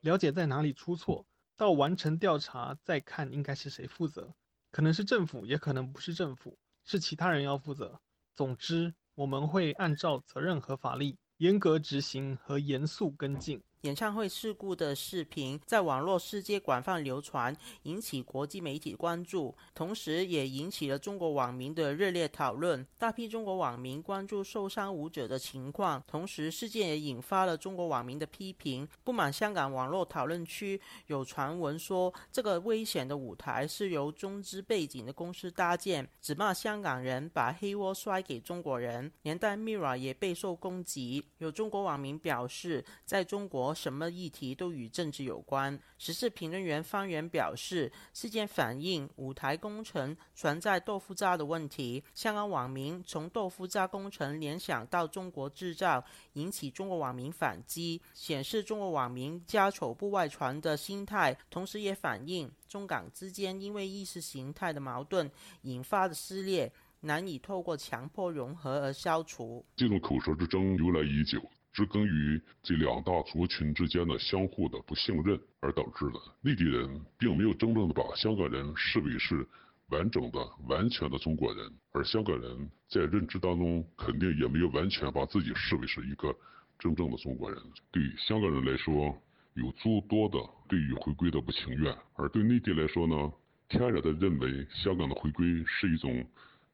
[0.00, 1.24] 了解在哪里出错，
[1.56, 4.34] 到完成调查再看应该是谁负责，
[4.72, 6.58] 可能是政府，也可能不是政府。
[6.90, 8.00] 是其他人要负责。
[8.34, 13.62] 总之，我们会按照责任和法律严格执行和严肃跟进。
[13.82, 22.84] 演唱会事故的视频在网络世界广泛流传，引起国际媒体关注，同时也引起了中国网民的热烈讨论。
[22.98, 28.88] 大批中国网民关注受伤舞者的情况，同时事件也引发了中国网民的批评。
[29.04, 41.24] 不满香港网络讨论区有传闻说，这个危险的舞台是由中资背景的公司搭建，指骂香港人把黑锅摔给中国人，连带 Mira 也备受攻击。
[41.38, 43.67] 有中国网民表示，在中国。
[43.74, 45.78] 什么议题都与政治有关。
[45.98, 52.02] 时事评论员方源表示，事件反映舞台工程存在豆腐渣的问题。
[52.14, 56.04] 香港网民从豆腐渣工程联想到中国制造，
[56.34, 65.30] 引起中国网民反击，显示中国网民家丑不外传的心态，同时也反映中港之间因为意识形态的矛盾
[65.62, 69.64] 引发的撕裂，难以透过强迫融合而消除。
[69.76, 71.40] 这种口舌之争由来已久。
[71.78, 76.18] 是根于这两大族群之间的相互的不信任而导致的。
[76.40, 79.46] 内地人并没有真正的把香港人视为是
[79.90, 86.34] 完整的、完全的中国人，而香港人在认知当中肯定也没有完全把自己视为是一个
[86.80, 87.62] 真正的中国人。
[87.92, 89.16] 对香港人来说，
[89.54, 90.36] 有诸多的
[90.68, 93.32] 对于回归的不情愿；而对内地来说呢，
[93.68, 96.26] 天然的认为香港的回归是一种。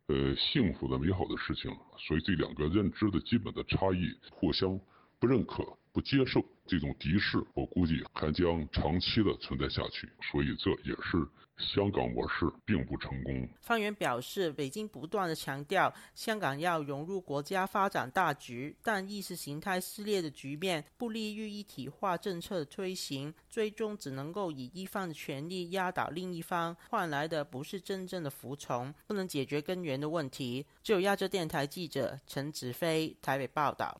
[0.06, 4.78] 呃，幸福的、美好的事情，所以这两个认知的基本的差异，互相
[5.24, 10.06] 不认可、不接受，这种敌视，我估计还将长期的存在下去。
[10.30, 11.26] 所以这也是。
[11.56, 13.48] 香港模式并不成功。
[13.62, 30.66] 方源表示，北京不断的强调香港要融入国家发展大局，但意识形态撕裂的局面不利于一体化政策的推行，最终只能够以一方的权力压倒另一方，换来的不是真正的服从，不能解决根源的问题。
[30.82, 33.98] 只有亚洲电台记者陈子飞台北报道。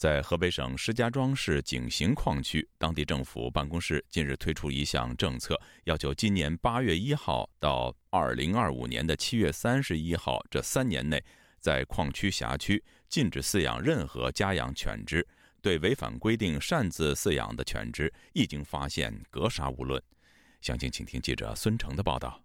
[0.00, 11.22] 在河北省石家庄市井陉矿区，当地政府办公室近日推出一项政策，要求今年八月一号到二零二五年的七月三十一号这三年内，
[11.58, 15.28] 在矿区辖区禁止饲养任何家养犬只，
[15.60, 20.02] 对违反规定擅自饲养的犬只，一经发现格杀勿论。
[20.62, 22.42] 详情，请听记者孙成的报道。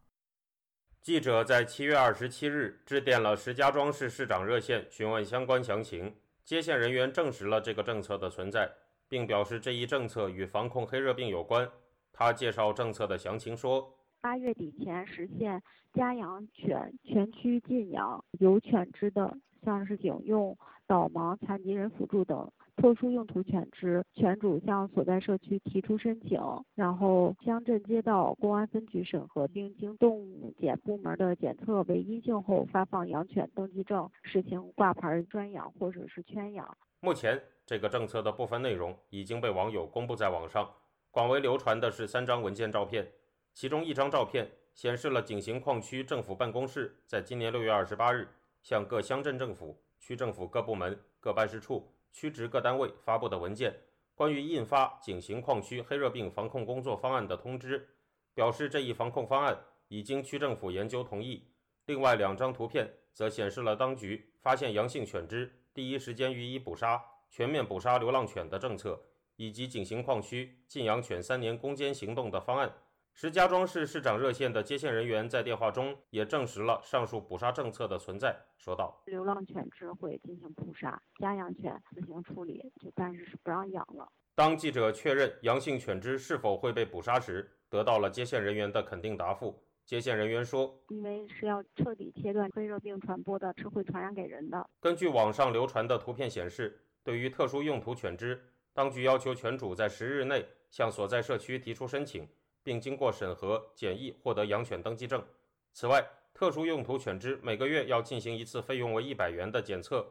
[1.01, 6.13] 记者在七月二十七日致电了石家庄市市长热线，询问相关详情。
[6.45, 8.71] 接线人员证实了这个政策的存在，
[9.09, 11.67] 并表示这一政策与防控黑热病有关。
[12.13, 13.91] 他介绍政策的详情说：
[14.21, 15.59] 八月底前实现
[15.91, 22.51] 家养犬全区禁养有犬只的，像是警用、导盲、残疾人辅助等。
[22.75, 26.39] 特殊用途犬只，犬主向所在社区提出申请，
[26.75, 36.77] 然后乡镇街道公安分局审核，并经动物检部门的检测为阴性后，发放养犬登记证，实行挂牌专养或者是圈养。
[36.99, 40.69] 目前，这个政策的部分内容已经被网友公布在网上，
[41.11, 43.07] 广为流传的是三张文件照片，
[43.53, 48.27] 其中一张照片显示了景行矿区政府办公室在今年六月二十八日
[48.61, 51.87] 向各乡镇政府、区政府各部门、各办事处。
[52.15, 53.75] 区直各单位发布的文件，
[54.15, 57.89] 关于印发井陉矿区黑热病防控工作方案的通知，
[58.33, 59.59] 表示这一防控方案
[59.89, 61.45] 已经区政府研究同意。
[61.87, 68.97] 另外两张图片则显示了当局发现阳性犬只，第一时间予以捕杀、全面捕杀流浪犬的政策，
[69.35, 72.73] 以及井陉矿区禁养犬三年攻坚行动的方案。
[73.17, 89.63] 石家庄市市长热线的接线人员在电话中也证实了上述捕杀政策的存在，说道：“流浪犬只会进行捕杀，家养犬自行处理，就暂时是不让养了。”当记者确认阳性犬只是否会被捕杀时，得到了接线人员的肯定答复。
[89.85, 98.43] 接线人员说：“因为是要彻底切断黑热病传播的，是会传染给人的。”根据网上流传的图片显示，对于特殊用途犬只，
[98.73, 102.27] 当局要求犬主在十日内向所在社区提出申请。
[102.65, 105.23] 并经过审核检疫获得养犬登记证。
[105.71, 106.03] 此外，
[106.33, 110.03] 特殊用途犬只每个月要进行一次费用为一百元的检测。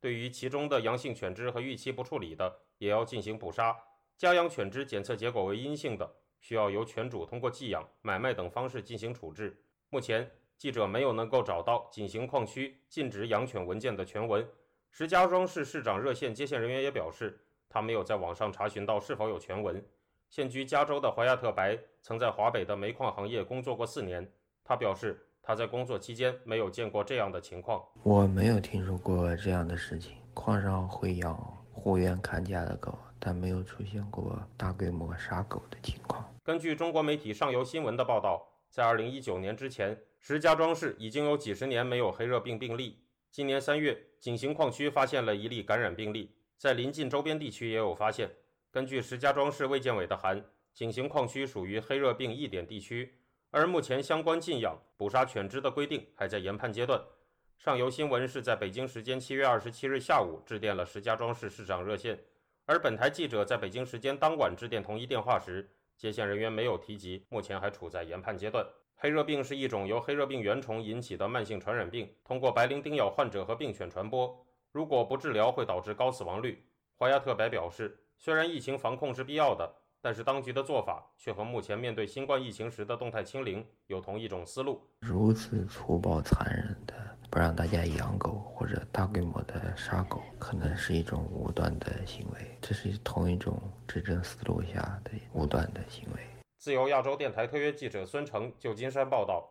[0.00, 3.76] 对于其中的阳性犬只和逾期不处理的，也要进行捕杀。
[4.16, 9.62] 家养犬只检测结果为阴性的，需要由犬主通过寄养、买卖等方式进行处置。
[9.88, 14.46] 目前，记者没有能够找到井陉矿区禁止养犬文件的全文。
[14.90, 17.38] 石家庄市市长热线接线人员也表示，
[17.68, 19.82] 他没有在网上查询到是否有全文。
[20.30, 24.26] 现居加州的怀亚特白曾在华北的煤矿行业工作过四年。
[24.62, 27.84] 他表示，他在工作期间没有见过这样的情况。
[28.04, 30.12] 我没有听说过这样的事情。
[30.32, 31.36] 矿上会养
[31.72, 36.24] 护院看家的狗，但没有出现过大规模杀狗的情况。
[36.44, 43.02] 根据中国媒体上游新闻的报道，在2019年之前，石家庄市已经有几十年没有黑热病病例。
[43.32, 48.30] 今年三月，井陉矿区发现了一例感染病例，在临近周边地区也有发现。
[48.72, 53.18] 根据石家庄市卫健委的函，井陉矿区属于黑热病易点地区，
[53.50, 57.02] 而目前相关禁养、捕杀犬只的规定还在研判阶段。
[57.58, 62.16] 上游新闻是在北京时间七月二十七日下午致电了石家庄市市长热线，
[62.64, 68.64] 而本台记者在北京时间当晚致电同一电话时，接线人员没有提及，目前还处在研判阶段。
[68.94, 76.64] 黑热病是一种由黑热病原虫引起的慢性传染病，通过白绫叮咬患者和病犬传播，如果不治疗会导致高死亡率。
[76.94, 77.99] 华亚特白表示。
[78.22, 84.86] 虽然疫情防控是必要的，但是当局的做法却和目前面对新冠疫情时的动态清零有同一种思路。
[85.00, 86.94] 如此粗暴残忍的
[87.30, 92.58] 不让大家养狗或者大规模的杀狗，可能是一种武断的行为。
[92.60, 93.58] 这是同一种
[93.88, 96.20] 执政思路下的武断的行为。
[96.58, 99.50] 自由亚洲电台特约记者孙成，旧金山报道。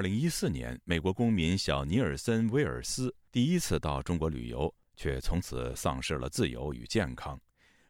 [0.00, 7.38] 二零一四年，美国公民小尼尔森·威尔斯第一次到中国旅游，却从此丧失了自由与健康。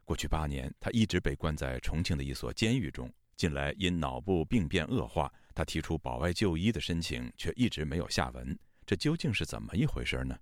[0.04, 3.08] 过去八年，他一直被关在重庆的一所监狱中。
[3.36, 8.58] 近来因脑部病变恶化，他提出保外就医的申请，却一直没有下文。
[8.84, 10.36] 这究竟是怎么一回事呢？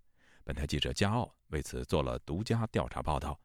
[0.45, 3.39] 本台记者加奥为此做了独家调查报道。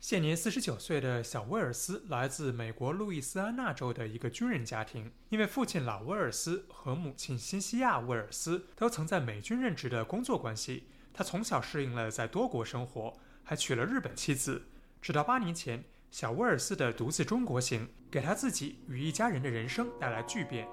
[0.00, 5.12] 现年四十九岁的小威尔斯来自美国路易斯安那州的一个军人家庭。
[5.28, 13.12] 因为父亲老威尔斯和母亲辛西亚·威尔斯都曾在美军任职的工作关系，他从小适应了在多国生活，
[13.44, 14.62] 还娶了日本妻子。
[15.02, 20.66] 直到八年前，小威尔斯的独自中国行给他自己与一家人的人生带来巨变。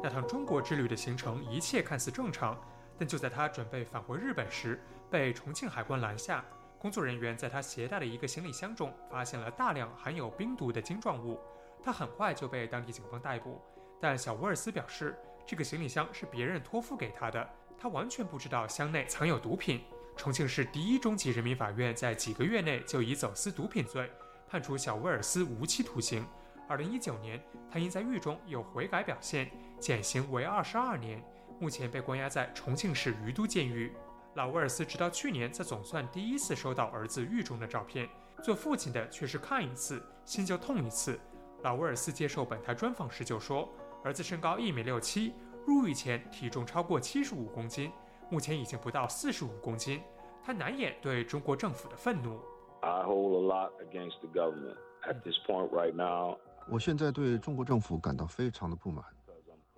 [0.00, 2.56] 那趟中国之旅的行程一切看似正常。
[2.98, 4.80] 但就在他准备返回日本时，
[5.10, 6.44] 被重庆海关拦下。
[6.78, 11.40] 工作人员在他携带的一个行李箱中发现了大量含有冰毒的晶状物，
[11.82, 13.60] 他很快就被当地警方逮捕。
[14.00, 15.16] 但小威尔斯表示，
[15.46, 19.82] 这个行李箱是别人托付给他的，他完全不知道箱内藏有毒品。
[20.16, 24.08] 重庆市第一中级人民法院在几个月内就以走私毒品罪
[24.46, 26.24] 判处小威尔斯无期徒刑。
[26.68, 31.22] 二零一九年，他因在狱中有悔改表现，减刑为二十二年。
[31.58, 33.92] 目前被关押在重庆市于都监狱。
[34.34, 38.08] 老威尔斯直到去年才总算第一次收到儿子狱中的照片，
[38.42, 41.18] 做父亲的却是看一次心就痛一次。
[41.62, 43.68] 老威尔斯接受本台专访时就说，
[44.02, 45.32] 儿子身高一米六七，
[45.66, 47.92] 入狱前体重超过七十五公斤，
[48.28, 50.02] 目前已经不到四十五公斤，
[50.42, 52.40] 他难掩对中国政府的愤怒。
[52.80, 54.76] I hold a lot against the government
[55.08, 56.36] at this point right now.
[56.68, 59.04] 我现在对中国政府感到非常的不满。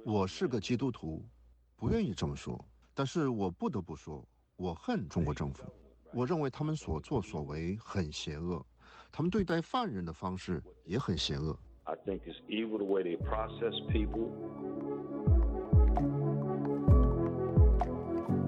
[0.05, 1.23] 我是个基督徒，
[1.79, 2.59] 不愿意这么说，
[2.95, 5.63] 但是我不得不说，我恨中国政府。
[6.11, 8.65] 我认为他们所作所为很邪恶，
[9.13, 11.55] 他们对待犯人的方式也很邪恶。
[11.85, 14.31] I think it's evil the way they process people.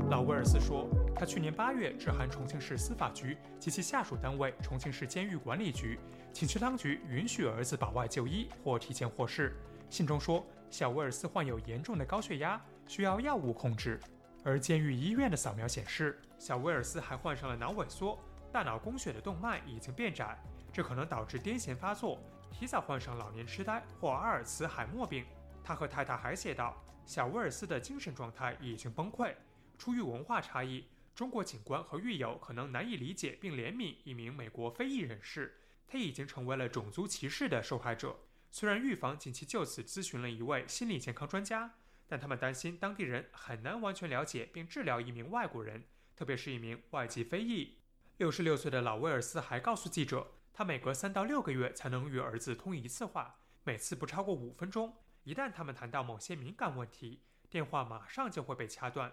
[0.08, 6.00] 老威尔斯说，他去年八月致函重庆市司法局及其下属单位重庆市监狱管理局，
[6.32, 9.54] 请求当局允许儿子保外就医或提前获释。
[9.90, 12.58] 信中说，小威尔斯患有严重的高血压，
[12.88, 14.00] 需要药物控制。
[14.42, 18.18] 而监狱医院的扫描显示，小威尔斯还患上了脑萎缩，
[18.50, 20.36] 大脑供血的动脉已经变窄，
[20.72, 22.18] 这可能导致癫痫发作。
[22.50, 25.24] 提早患上老年痴呆或阿尔茨海默病。
[25.62, 29.34] 他和太太还写道：“小威尔斯的精神状态已经崩溃。
[29.76, 35.54] 出于文化差异，中国警官和狱友可能难以理解并怜悯一名美国非裔人士。
[35.86, 38.16] 他已经成为了种族歧视的受害者。
[38.50, 41.70] 虽然狱方近期就此咨询了一位心理健康专家，
[42.08, 45.84] 但他们担心当地人很难完全了解并治疗一名外国人，
[46.16, 47.76] 特别是一名外籍非裔。”
[48.18, 50.26] 六十六岁的老威尔斯还告诉记者。
[50.50, 54.92] 他每隔三到六个月才能与儿子通一次话，每次不超过五分钟。
[55.22, 59.12] 一旦他们谈到某些敏感问题，电话马上就会被掐断。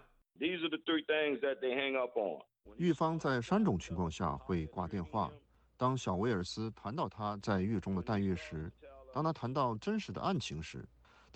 [2.76, 5.30] 狱方在三种情况下会挂电话：
[5.76, 8.68] 当小威尔斯谈到他在狱中的待遇时，
[9.12, 10.84] 当他谈到真实的案情时，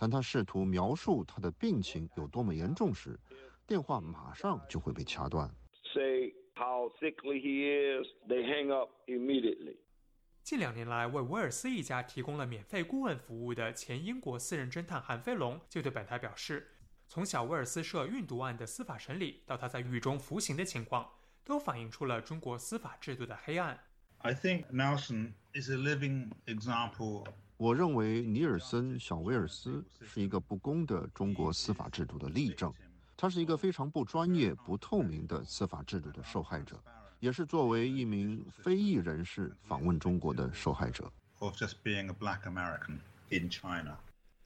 [0.01, 3.21] 当他试图描述他的病情有多么严重时，
[3.67, 5.47] 电话马上就会被掐断。
[5.93, 9.77] Say how sickly he is, they hang up immediately.
[10.43, 16.67] 近两年来，为威尔斯一家提供了免费顾问服务的前英国私人侦探韩飞龙就对本台表示，
[17.07, 21.07] 从小威尔斯涉运毒案的司法审理到他在狱中服刑的情况，
[21.45, 23.79] 都反映出了中国司法制度的黑暗。
[24.23, 27.27] I think Nelson is a living example.
[27.61, 32.73] 我认为尼尔森·小威尔斯是一个不公的中国司法制度的例证，
[33.15, 36.83] 他是一个非常不专业、不透明的司法制度的受害者。
[37.19, 41.13] 也是作为一名非裔人士访问中国的受害者。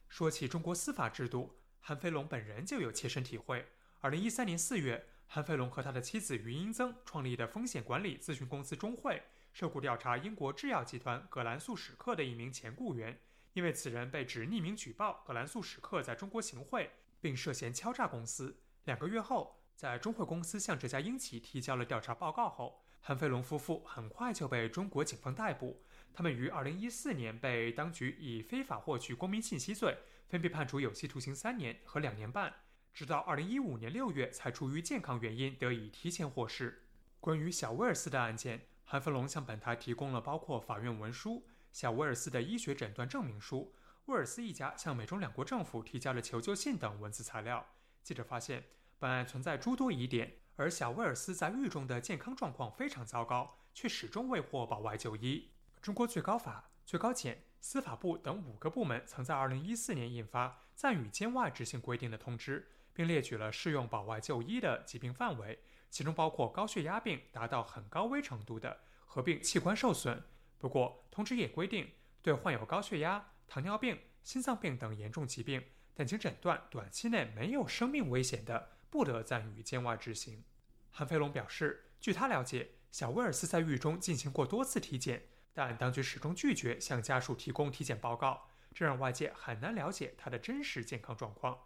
[0.09, 1.49] 说起中国司法制度，
[1.79, 3.65] 韩飞龙本人就有切身体会。
[4.01, 9.23] 二零一三年四月，韩飞龙和他的妻子余英增创立的风险管理咨询公司中汇，
[9.55, 13.17] 受雇调查英国制药集团葛兰素史克的一名前雇员，
[13.53, 16.91] 因为此人被指匿名举报葛兰素史克在中国行贿，
[17.21, 18.59] 并涉嫌敲诈公司。
[18.83, 19.61] 两个月后。
[19.77, 25.83] 在中汇公司向这家英企提交了调查报告后，韩飞龙夫妇很快就被中国警方逮捕。
[26.13, 29.97] 他们于2014年被当局以非法获取公民信息罪
[30.29, 32.53] 分别判处有期徒刑三年和两年半，
[32.93, 36.85] 直到2015年6月才出于健康原因得以提前获释。
[37.19, 43.75] 关于小威尔斯的案件，韩飞龙向本台提供了包括法院文书、小威尔斯的医学诊断证明书、
[44.05, 47.65] 威尔斯一家向美中两国政府提交了求救信等文字材料。
[48.01, 48.63] 记者发现。
[48.97, 55.51] 本案存在诸多疑点，而小威尔斯在狱中的健康状况非常糟糕，却始终未获保外就医。
[55.81, 65.59] 中国最高法、最高检、司法部等五个部门曾在2014年印发暂予监外执行规定的通知，并列举了适用保外就医的疾病范围，
[65.89, 70.23] 其中包括高血压病达到很高危程度的，合并器官受损。
[70.57, 75.63] 不过，通知也规定，对患有高血压、糖尿病、心脏病等严重疾病，
[75.93, 78.71] 但经诊断短期内没有生命危险的。
[78.89, 80.45] 不得暂予监外执行。
[80.89, 91.59] 韩飞龙表示，据他了解，小威尔斯在狱中进行过多次体检，但当局始终拒绝向家属提供体检报告，这让外界很难了解他的真实健康状况。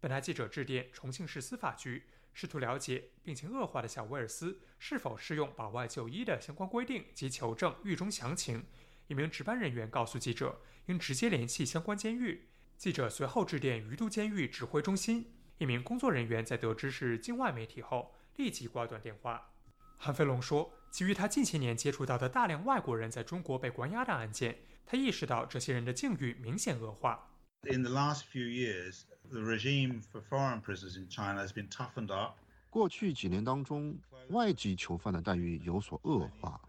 [0.00, 8.64] 本台记者致电重庆市司法局，试图了解病情恶化的小威尔斯是否适用保外就医的相关规定及求证狱中详情。
[9.08, 12.48] 一名值班人员告诉记者，应直接联系相关监狱。
[12.78, 15.32] 记者随后致电于都监狱指挥中心。
[15.58, 19.52] 一名工作人员在得知是境外媒体后，立即挂断电话。
[19.98, 27.28] 韩飞龙说：“基于他近些年接触到的大量外国人在中国被关押的案件，他意识到这些人的境遇明显恶化。”
[27.70, 29.02] In the last few years,
[29.32, 32.34] the regime for foreign prisoners in China has been toughened up.
[32.70, 33.96] 过去几年当中，
[34.28, 36.60] 外籍囚犯的待遇有所恶化，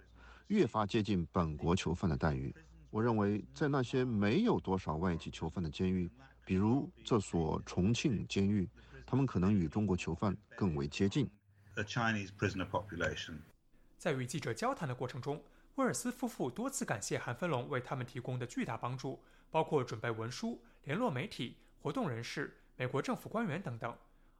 [0.47, 2.53] 越发接近本国囚犯的待遇。
[2.89, 6.09] 我认为，在那些没有多少外籍囚犯的监狱，
[6.45, 8.69] 比如这所重庆监狱。
[9.05, 11.29] 他们可能与中国囚犯更为接近。
[11.75, 13.37] a Chinese prisoner population.
[13.97, 15.41] 在与记者交谈的过程中，
[15.75, 23.93] 威尔斯夫妇多次感谢韩飞龙为他们提供的巨大帮助，包括准备文书、联络媒体、活动人士、美国政府官员等等。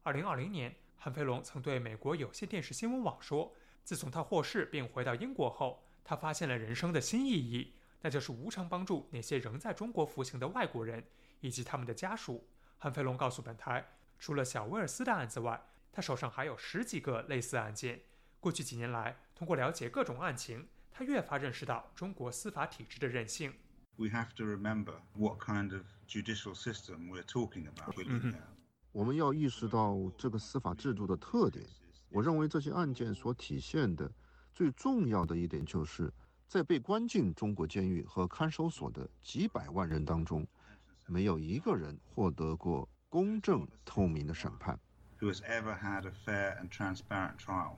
[0.05, 11.03] 2020年，韩飞龙曾对美国有线电视新闻网说：“自从他获释并回到英国后，他发现了人生的新意义，那就是无偿帮助那些仍在中国服刑的外国人
[11.41, 12.47] 以及他们的家属。”
[12.79, 13.85] 韩飞龙告诉本台，
[14.17, 17.99] 除了小威尔斯的案子外，他手上还有十几个类似案件。
[18.39, 23.53] 过去几年来，通过了解各种案情，他越发认识到中国司法体制的韧性。
[23.97, 25.83] We have to remember what kind of
[26.13, 28.35] judicial system we're talking about.
[28.91, 31.65] 我们要意识到这个司法制度的特点。
[32.09, 34.11] 我认为这些案件所体现的
[34.53, 36.13] 最重要的一点，就是
[36.47, 40.45] 在被关进中国监狱和看守所的几百万人当中，
[41.07, 44.79] 没有一个人获得过公正透明的审判。
[45.19, 47.77] Who has ever had a fair and transparent trial?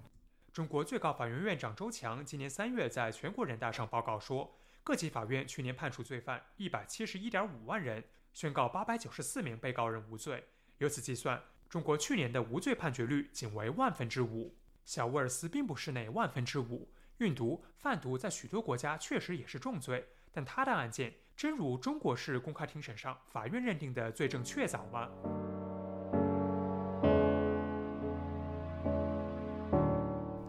[0.52, 8.04] 中国最高法院院长周强今年三月在全国人大上报告说，各级法院去年判处罪犯一百七十一点五万人，
[8.36, 10.44] 宣告八百九十四名被告人无罪。
[10.80, 14.54] 由此计算，中国去年的无罪判决率仅为万分之五。
[14.84, 16.92] 小威尔斯并不是那万分之五。
[17.20, 25.10] 运毒、贩毒在许多国家确实也是重罪，但他的案件真如中国式公开庭审上法院认定的罪证确凿吗？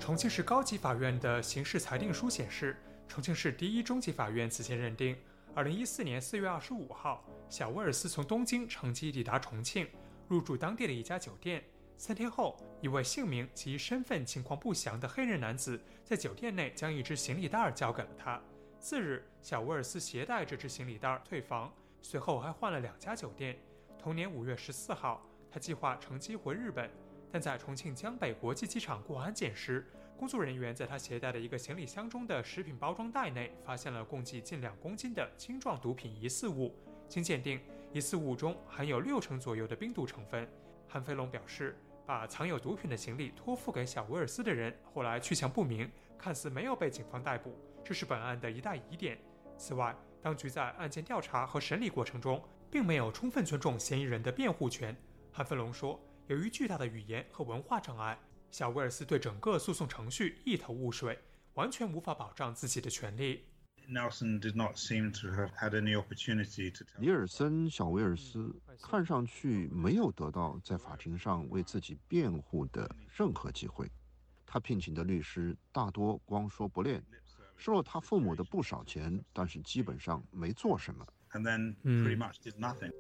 [0.01, 2.77] 重庆市高级法院的刑事裁定书显示，
[3.07, 5.17] 重庆市第一中级法院此前认定，
[5.57, 9.89] 二零一四年四月二十五号，小威尔斯从东京乘机抵达重庆，
[10.29, 11.65] 入住当地的一家酒店。
[11.97, 18.39] 三天后，一位姓名及身份情况不详的黑人男子在酒店内将一只行李袋交给了他。
[18.79, 23.59] 次日，小威尔斯携带这只行李袋退房，随后还换了两家酒店。
[23.99, 26.91] 同年五月十四号，他计划乘机回日本。
[27.33, 29.87] 但在重庆江北国际机场过安检时，
[30.17, 36.75] 工作人员在他携带的一个行李箱中的食品包装袋内发现了共计近两公斤的青状毒品疑似物。
[37.07, 37.61] 经鉴定，
[37.93, 40.49] 疑似物中含有六成左右的冰毒成分。
[40.89, 47.55] 韩飞龙表示，把藏有毒品的行李托付给小威尔斯的人后来去向不明，看似没有被警方逮捕，
[47.85, 49.19] 这是本案的一大疑点。
[49.59, 54.97] 此外，当局在案件调查和审理过程中，并没有充分尊重嫌疑人的辩护权。
[55.31, 56.01] 韩飞龙说。
[56.29, 58.19] 由于巨大的语言和文化障碍，
[58.51, 61.19] 小威尔斯对整个诉讼程序一头雾水，
[61.55, 63.45] 完全无法保障自己的权利。
[63.89, 66.85] Nelson did not seem to have had any opportunity to.
[66.99, 73.89] 尼尔森·小威尔斯看上去没有得到在法庭上为自己辩护的任何机会。
[74.45, 77.01] 他聘请的律师大多光说不练，
[77.57, 81.07] 收了他父母的不少钱，但是基本上没做什么。
[81.33, 82.93] And then pretty much did nothing.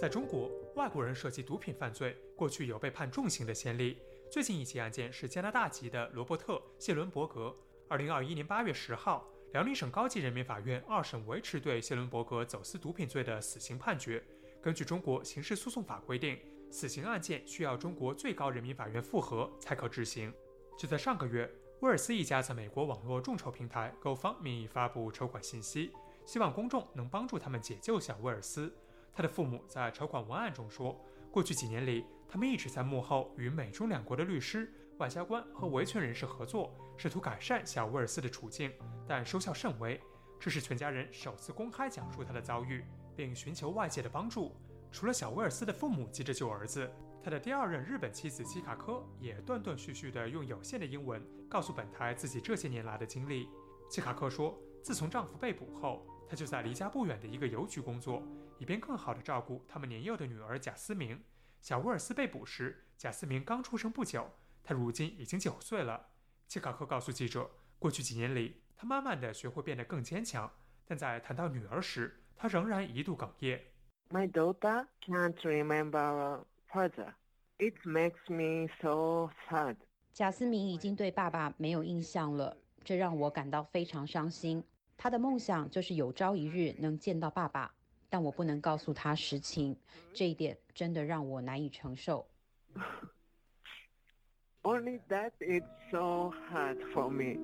[0.00, 3.98] 在中国，外国人涉及毒品犯罪，过去有被判重刑的先例。
[4.30, 7.54] 最近一起案件是加拿大籍的罗伯特·谢伦伯格。
[7.86, 14.24] 二零二一年八月十号，辽宁省高级人民法院二审维持对谢伦伯格走私毒品罪的死刑判决。
[14.62, 16.38] 根据中国刑事诉讼法规定，
[16.70, 20.32] 死刑案件需要中国最高人民法院复核才可执行。
[20.78, 21.46] 就在上个月，
[21.80, 25.92] 威尔斯一家在美国网络众筹平台 GoFundMe 发布筹款信息，
[26.24, 28.74] 希望公众能帮助他们解救小威尔斯。
[29.12, 30.98] 他的父母在筹款文案中说，
[31.30, 38.72] 过去几年里，他们一直在幕后与美中两国的律师、外交官和维权人士合作，试图改善小威尔斯的处境，
[39.06, 40.00] 但收效甚微。
[40.38, 42.84] 这是全家人首次公开讲述他的遭遇，
[43.14, 44.56] 并寻求外界的帮助。
[44.90, 46.90] 除了小威尔斯的父母急着救儿子，
[47.22, 53.48] 他的第二任日本妻子基卡科也断断续续地用有限的英文告诉本台自己这些年来的经历。
[53.90, 58.22] 基卡科说，自从丈夫被捕后，她就在离家不远的一个邮局工作。
[58.60, 61.18] 以便更好地照顾他们年幼的女儿贾思明。
[61.62, 64.30] 小沃尔斯被捕时，贾思明刚出生不久，
[64.62, 66.08] 他如今已经九岁了。
[66.46, 70.52] 切卡克告诉记者，过去几年里，他慢慢地学会变得更坚强，
[70.84, 73.62] 但在谈到女儿时，他仍然一度哽咽。
[74.10, 77.14] My daughter can't remember father.
[77.56, 79.76] It makes me so sad.
[80.12, 84.62] 贾思明已经对爸爸没有印象了，这让我感到非常伤心。
[84.98, 87.74] 他的梦想就是有朝一日能见到爸爸。
[88.10, 89.76] 但我不能告诉他实情，
[90.12, 92.26] 这一点真的让我难以承受。
[94.62, 97.38] Only that it's so hard for me。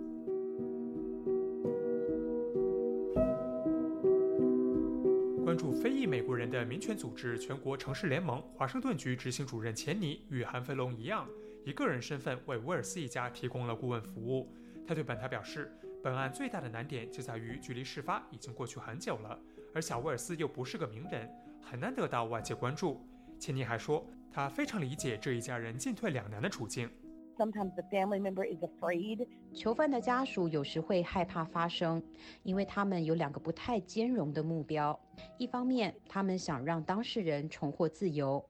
[5.44, 11.28] 关注非裔美国人的民权组织全国城市联盟华盛顿局执行主任钱尼与韩飞龙一样，
[11.64, 14.52] 以个人身份为威尔斯一家提供了顾问服务。
[14.86, 19.40] 他对本台表示，本案最大的难点就在于距离事发已经过去很久了。
[19.76, 22.98] 而小威尔斯又不是个名人，很难得到外界关注。
[23.38, 24.02] 钱尼还说，
[24.32, 26.88] 他他非常理解这一家人进退两难的处境。
[27.36, 29.28] Sometimes the family member is afraid.
[29.52, 32.02] 囚犯的家属有时会害怕发声，
[32.42, 34.98] 因为他们有两个不太兼容的目标：
[35.36, 38.42] 一方面，他们想让当事人重获自由；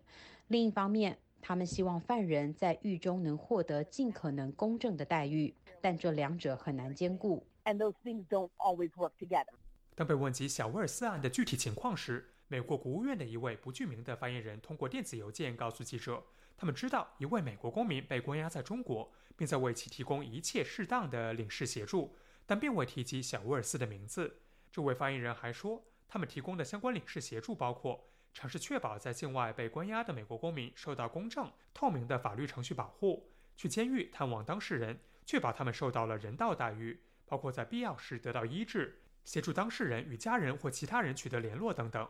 [0.46, 5.52] 另一方面，他们希望犯人在狱中能获得尽可能公正的待遇。
[5.80, 7.44] 但这两者很难兼顾。
[7.64, 9.54] And those things don't always work together.
[9.96, 16.22] 当被问及小威尔斯案的具体情况时，美国国务院的一位不具名的发言人通过电子邮件告诉记者，
[16.54, 24.42] 他们知道一位美国公民被关押在中国，并在为其提供一切适当的领事协助，但并未提及小威尔斯的名字。
[24.70, 42.08] 这位发言人还说，他们提供的相关领事协助包括尝试确保在境外被关押的美国公民受到公正、透明的法律程序保护，去监狱探望当事人，确保他们受到了人道待遇，包括在必要时得到医治，协助当事人与家人或其他人取得联络等等。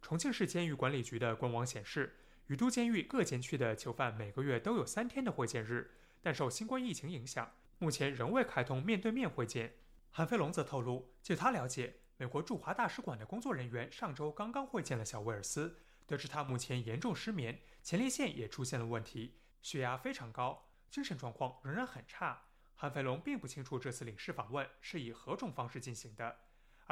[0.00, 5.90] 重庆市监狱管理局的官网显示，于都监狱各监区的囚犯每个月都有三天的会见日，
[6.22, 9.74] 但受新冠疫情影响，目前仍未开通面对面会见。
[10.10, 22.42] 韩飞龙则透露，据他了解，美国驻华大使馆的工作人员上周刚刚会见了小威尔斯，得知他目前严重失眠，前列腺也出现了问题，血压非常高，精神状况仍然很差。
[22.76, 26.36] 韩飞龙并不清楚这次领事访问是以何种方式进行的。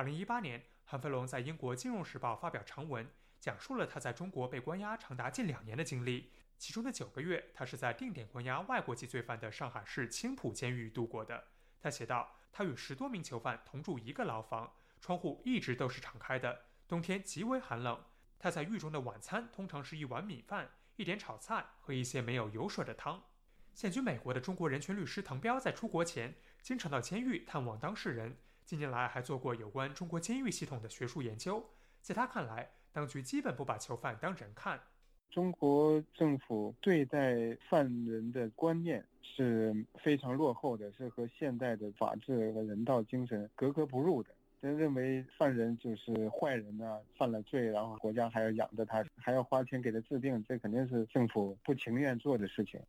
[0.01, 0.63] 二零一八年。
[0.87, 3.07] 韩飞龙在英国《金融时报》发表长文，
[3.39, 6.33] 讲述了他在中国被关押长达近两年的经历。
[6.57, 11.49] 其中的九个月，他是在定点关押外国籍罪犯的上海市青浦监狱度过的。
[11.83, 14.73] 他写道：“他与十多名囚犯同住一个牢房，
[15.03, 18.03] 窗户一直都是敞开的，冬天极为寒冷。
[18.39, 23.23] 他在狱中的晚餐通常是一碗米饭、一点炒菜和一些没有油水的汤。”
[23.75, 28.39] 现居美国的中国人权律师滕彪在出国前，经常到监狱探望当事人。
[28.71, 31.61] 近年来还做过有关中国监狱系统的学术研究。
[32.01, 34.81] 在他看来，当局基本不把囚犯当人看。
[35.29, 37.35] 中国政府对待
[37.69, 44.31] 犯人的观念是非常落后的，是和现代的法治和人道精神格格不入的。
[44.61, 52.81] 人认为犯人就是坏人呐，犯了罪，然后国家还要养着他，还要花钱给他治病，这肯定是政府不情愿做的事情。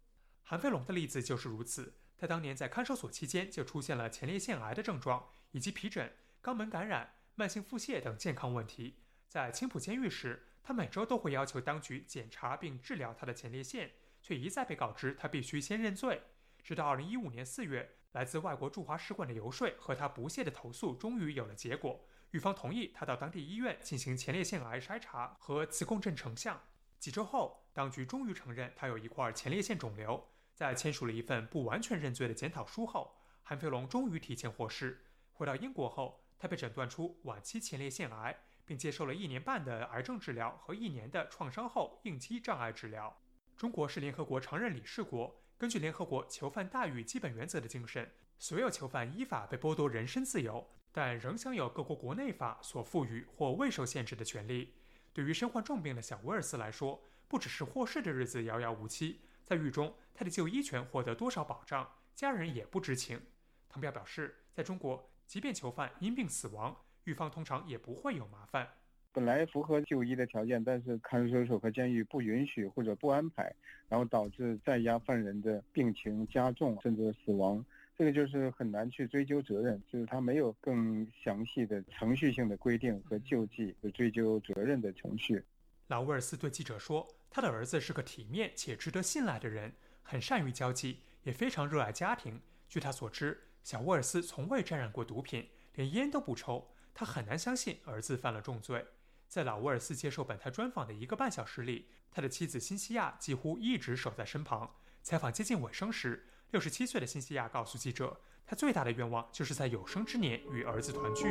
[0.44, 1.92] 韩飞龙的例子就是如此。
[2.20, 5.24] 他当年在看守所期间就出现了前列腺癌的症状。
[5.52, 6.12] 以及皮疹、
[6.44, 13.92] 肛门感染、慢性腹泻等健康问题，在青浦监狱时，他每周都会要求当局检查并治疗他的前列腺，
[14.22, 16.22] 却一再被告知他必须先认罪。
[16.64, 26.62] 直到2015年4月，来自外国驻华使馆的游说和他不懈的投诉终于有了结果，狱方同意他到当地医院进行前列腺癌筛查和磁共振成像。
[27.00, 30.28] 几周后，当局终于承认他有一块前列腺肿瘤。
[30.54, 35.04] 在签署了一份不完全认罪的检讨书后，韩飞龙终于提前获释。
[35.34, 43.16] 回到英国后，他被诊断出晚期前列腺癌，并接受了一年半的癌症治疗和一年的创伤后应激障碍治疗。
[43.58, 54.74] 中国是联合国常任理事国，根据联合国囚犯待遇基本原则的精神，所有囚犯依法被剥夺人身自由，但仍享有各国国内法所赋予或未受限制的权利。
[55.14, 63.22] 对于身患重病的小威尔斯来说，不只是获释的日子遥遥无期，在狱中他的就医权获得多少保障，家人也不知情。
[63.70, 65.11] 唐彪表示，在中国。
[65.32, 66.76] 即便囚犯因病死亡，
[67.06, 68.68] 狱方通常也不会有麻烦。
[69.14, 73.50] 本来符合就医的条件，但是看守所和监狱不允许或者不安排，
[73.88, 77.66] 然后导致在押犯人的病情加重甚至死亡，
[77.98, 79.82] 这个就是很难去追究责任。
[79.90, 85.42] 就是他没有更详细的程序性的规定和救济和追究责任的程序。
[85.88, 89.72] 劳威尔斯对记者说：“他的儿子是个体面且值得信赖的人，
[90.04, 92.42] 很善于交际，也非常热爱家庭。
[92.68, 96.68] 据他所知。”小沃尔斯从未沾染过毒品，连烟都不抽。
[96.94, 98.86] 他很难相信儿子犯了重罪。
[99.28, 104.70] 在老沃尔斯接受本台专访的一个半小时里，他的妻子辛西亚几乎一直守在身旁。
[105.02, 111.30] 采访接近尾声时，六十七岁的辛西亚告诉记者，他最大的愿望就是在有生之年与儿子团聚。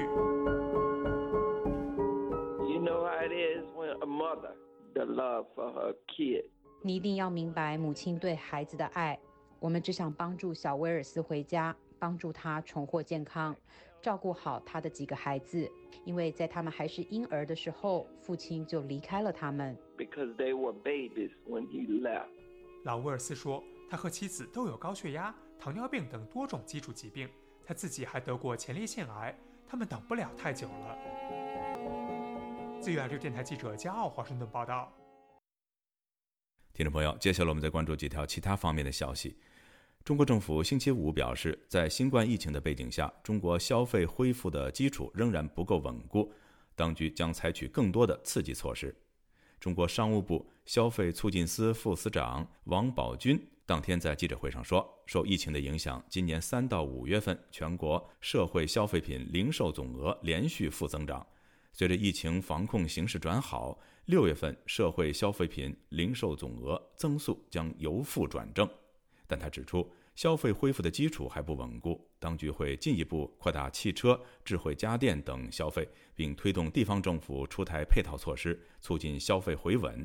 [2.72, 4.54] you know i is with a mother
[4.94, 6.46] the love of a kid
[6.82, 9.18] 你一定要明白母亲对孩子的爱。
[9.58, 11.76] 我们只想帮助小威尔斯回家。
[12.00, 13.54] 帮助他重获健康，
[14.00, 15.70] 照顾好他的几个孩子，
[16.04, 19.76] 因为在他们还是婴儿的时候，父亲就离开了他们。
[19.98, 22.26] Because they were babies when he left。
[22.84, 27.28] 老威尔斯说，他和妻子都有高血压、糖尿病等多种基础疾病，
[27.64, 29.38] 他自己还得过前列腺癌，
[29.68, 30.98] 他们等不了太久了。
[32.80, 34.90] 自由亚洲电台记者加奥华盛顿报道。
[36.72, 39.36] 听众朋友，接下来我们再关注几条其他方面的消息。
[40.02, 46.32] 中国政府星期五表示，在新冠疫情的背景下，中国消费恢复的基础仍然不够稳固，
[46.74, 48.96] 当局将采取更多的刺激措施。
[49.60, 61.24] 中国商务部消费促进司副司长王宝军当天在记者会上说：“受疫情的影响，今年三到五月份全国社会消费品零售总额连续负增长。
[61.72, 68.66] 随着疫情防控形势转好，六月份社会消费品零售总额增速将由负转正。”
[69.30, 80.04] 但他指出，消费恢复的基础还不稳固，当局会进一步扩大汽车、智慧家电等消费，并推动地方政府出台配套措施，促进消费回稳。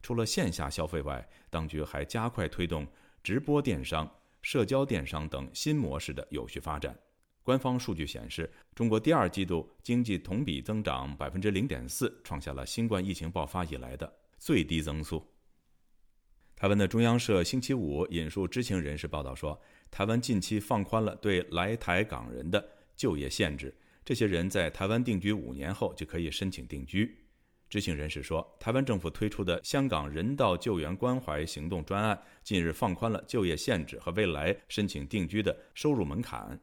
[0.00, 2.86] 除了线下消费外，当局还加快推动
[3.24, 4.08] 直播电商、
[4.40, 6.96] 社交电商等新模式的有序发展。
[7.42, 15.26] 官方数据显示，中国第二季度经济同比增长百分之零点四，创下了新冠疫情爆发以来的最低增速。
[16.60, 19.58] 台湾的中央社星期五引述知情人士报道说，
[19.90, 22.62] 台湾近期放宽了对来台港人的
[22.94, 27.16] 就业限制，这些人在台湾定居五年后就可以申请定居。
[27.70, 36.60] 知情人士说，台湾政府推出的香港人道救援关怀行动专案近日放宽了就业限制和未来申请定居的收入门槛。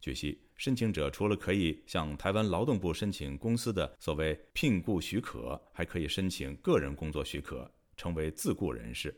[0.00, 9.12] 据悉，申请者除了可以向台湾劳动部申请公司的所谓聘雇许可，还可以申请个人工作许可，成为自雇人士。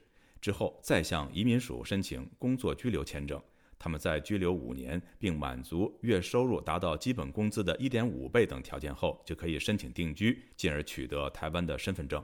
[0.45, 3.43] 之后再向移民署申请工作居留签证，
[3.79, 12.23] 他们在居留五年并满足月收入达到基本工资的一点五倍等条件后，就可以申请定居，进而取得台湾的身份证。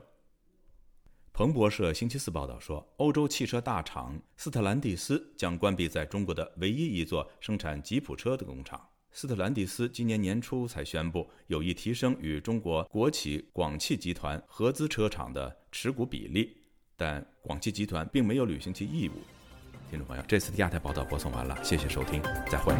[1.33, 8.87] 彭博社星期四报道说，欧洲汽车大厂斯特兰蒂斯将关闭在中国的唯一一座生产吉普车的工厂。
[9.11, 16.60] 斯特兰蒂斯今年年初才宣布有意提升与中国国企广汽集团合资车厂的持股比例。
[17.01, 19.13] 但广汽集团并没有履行其义务。
[19.89, 22.75] 听众朋友，这次的亚太报道播送完了，谢谢收听，再会。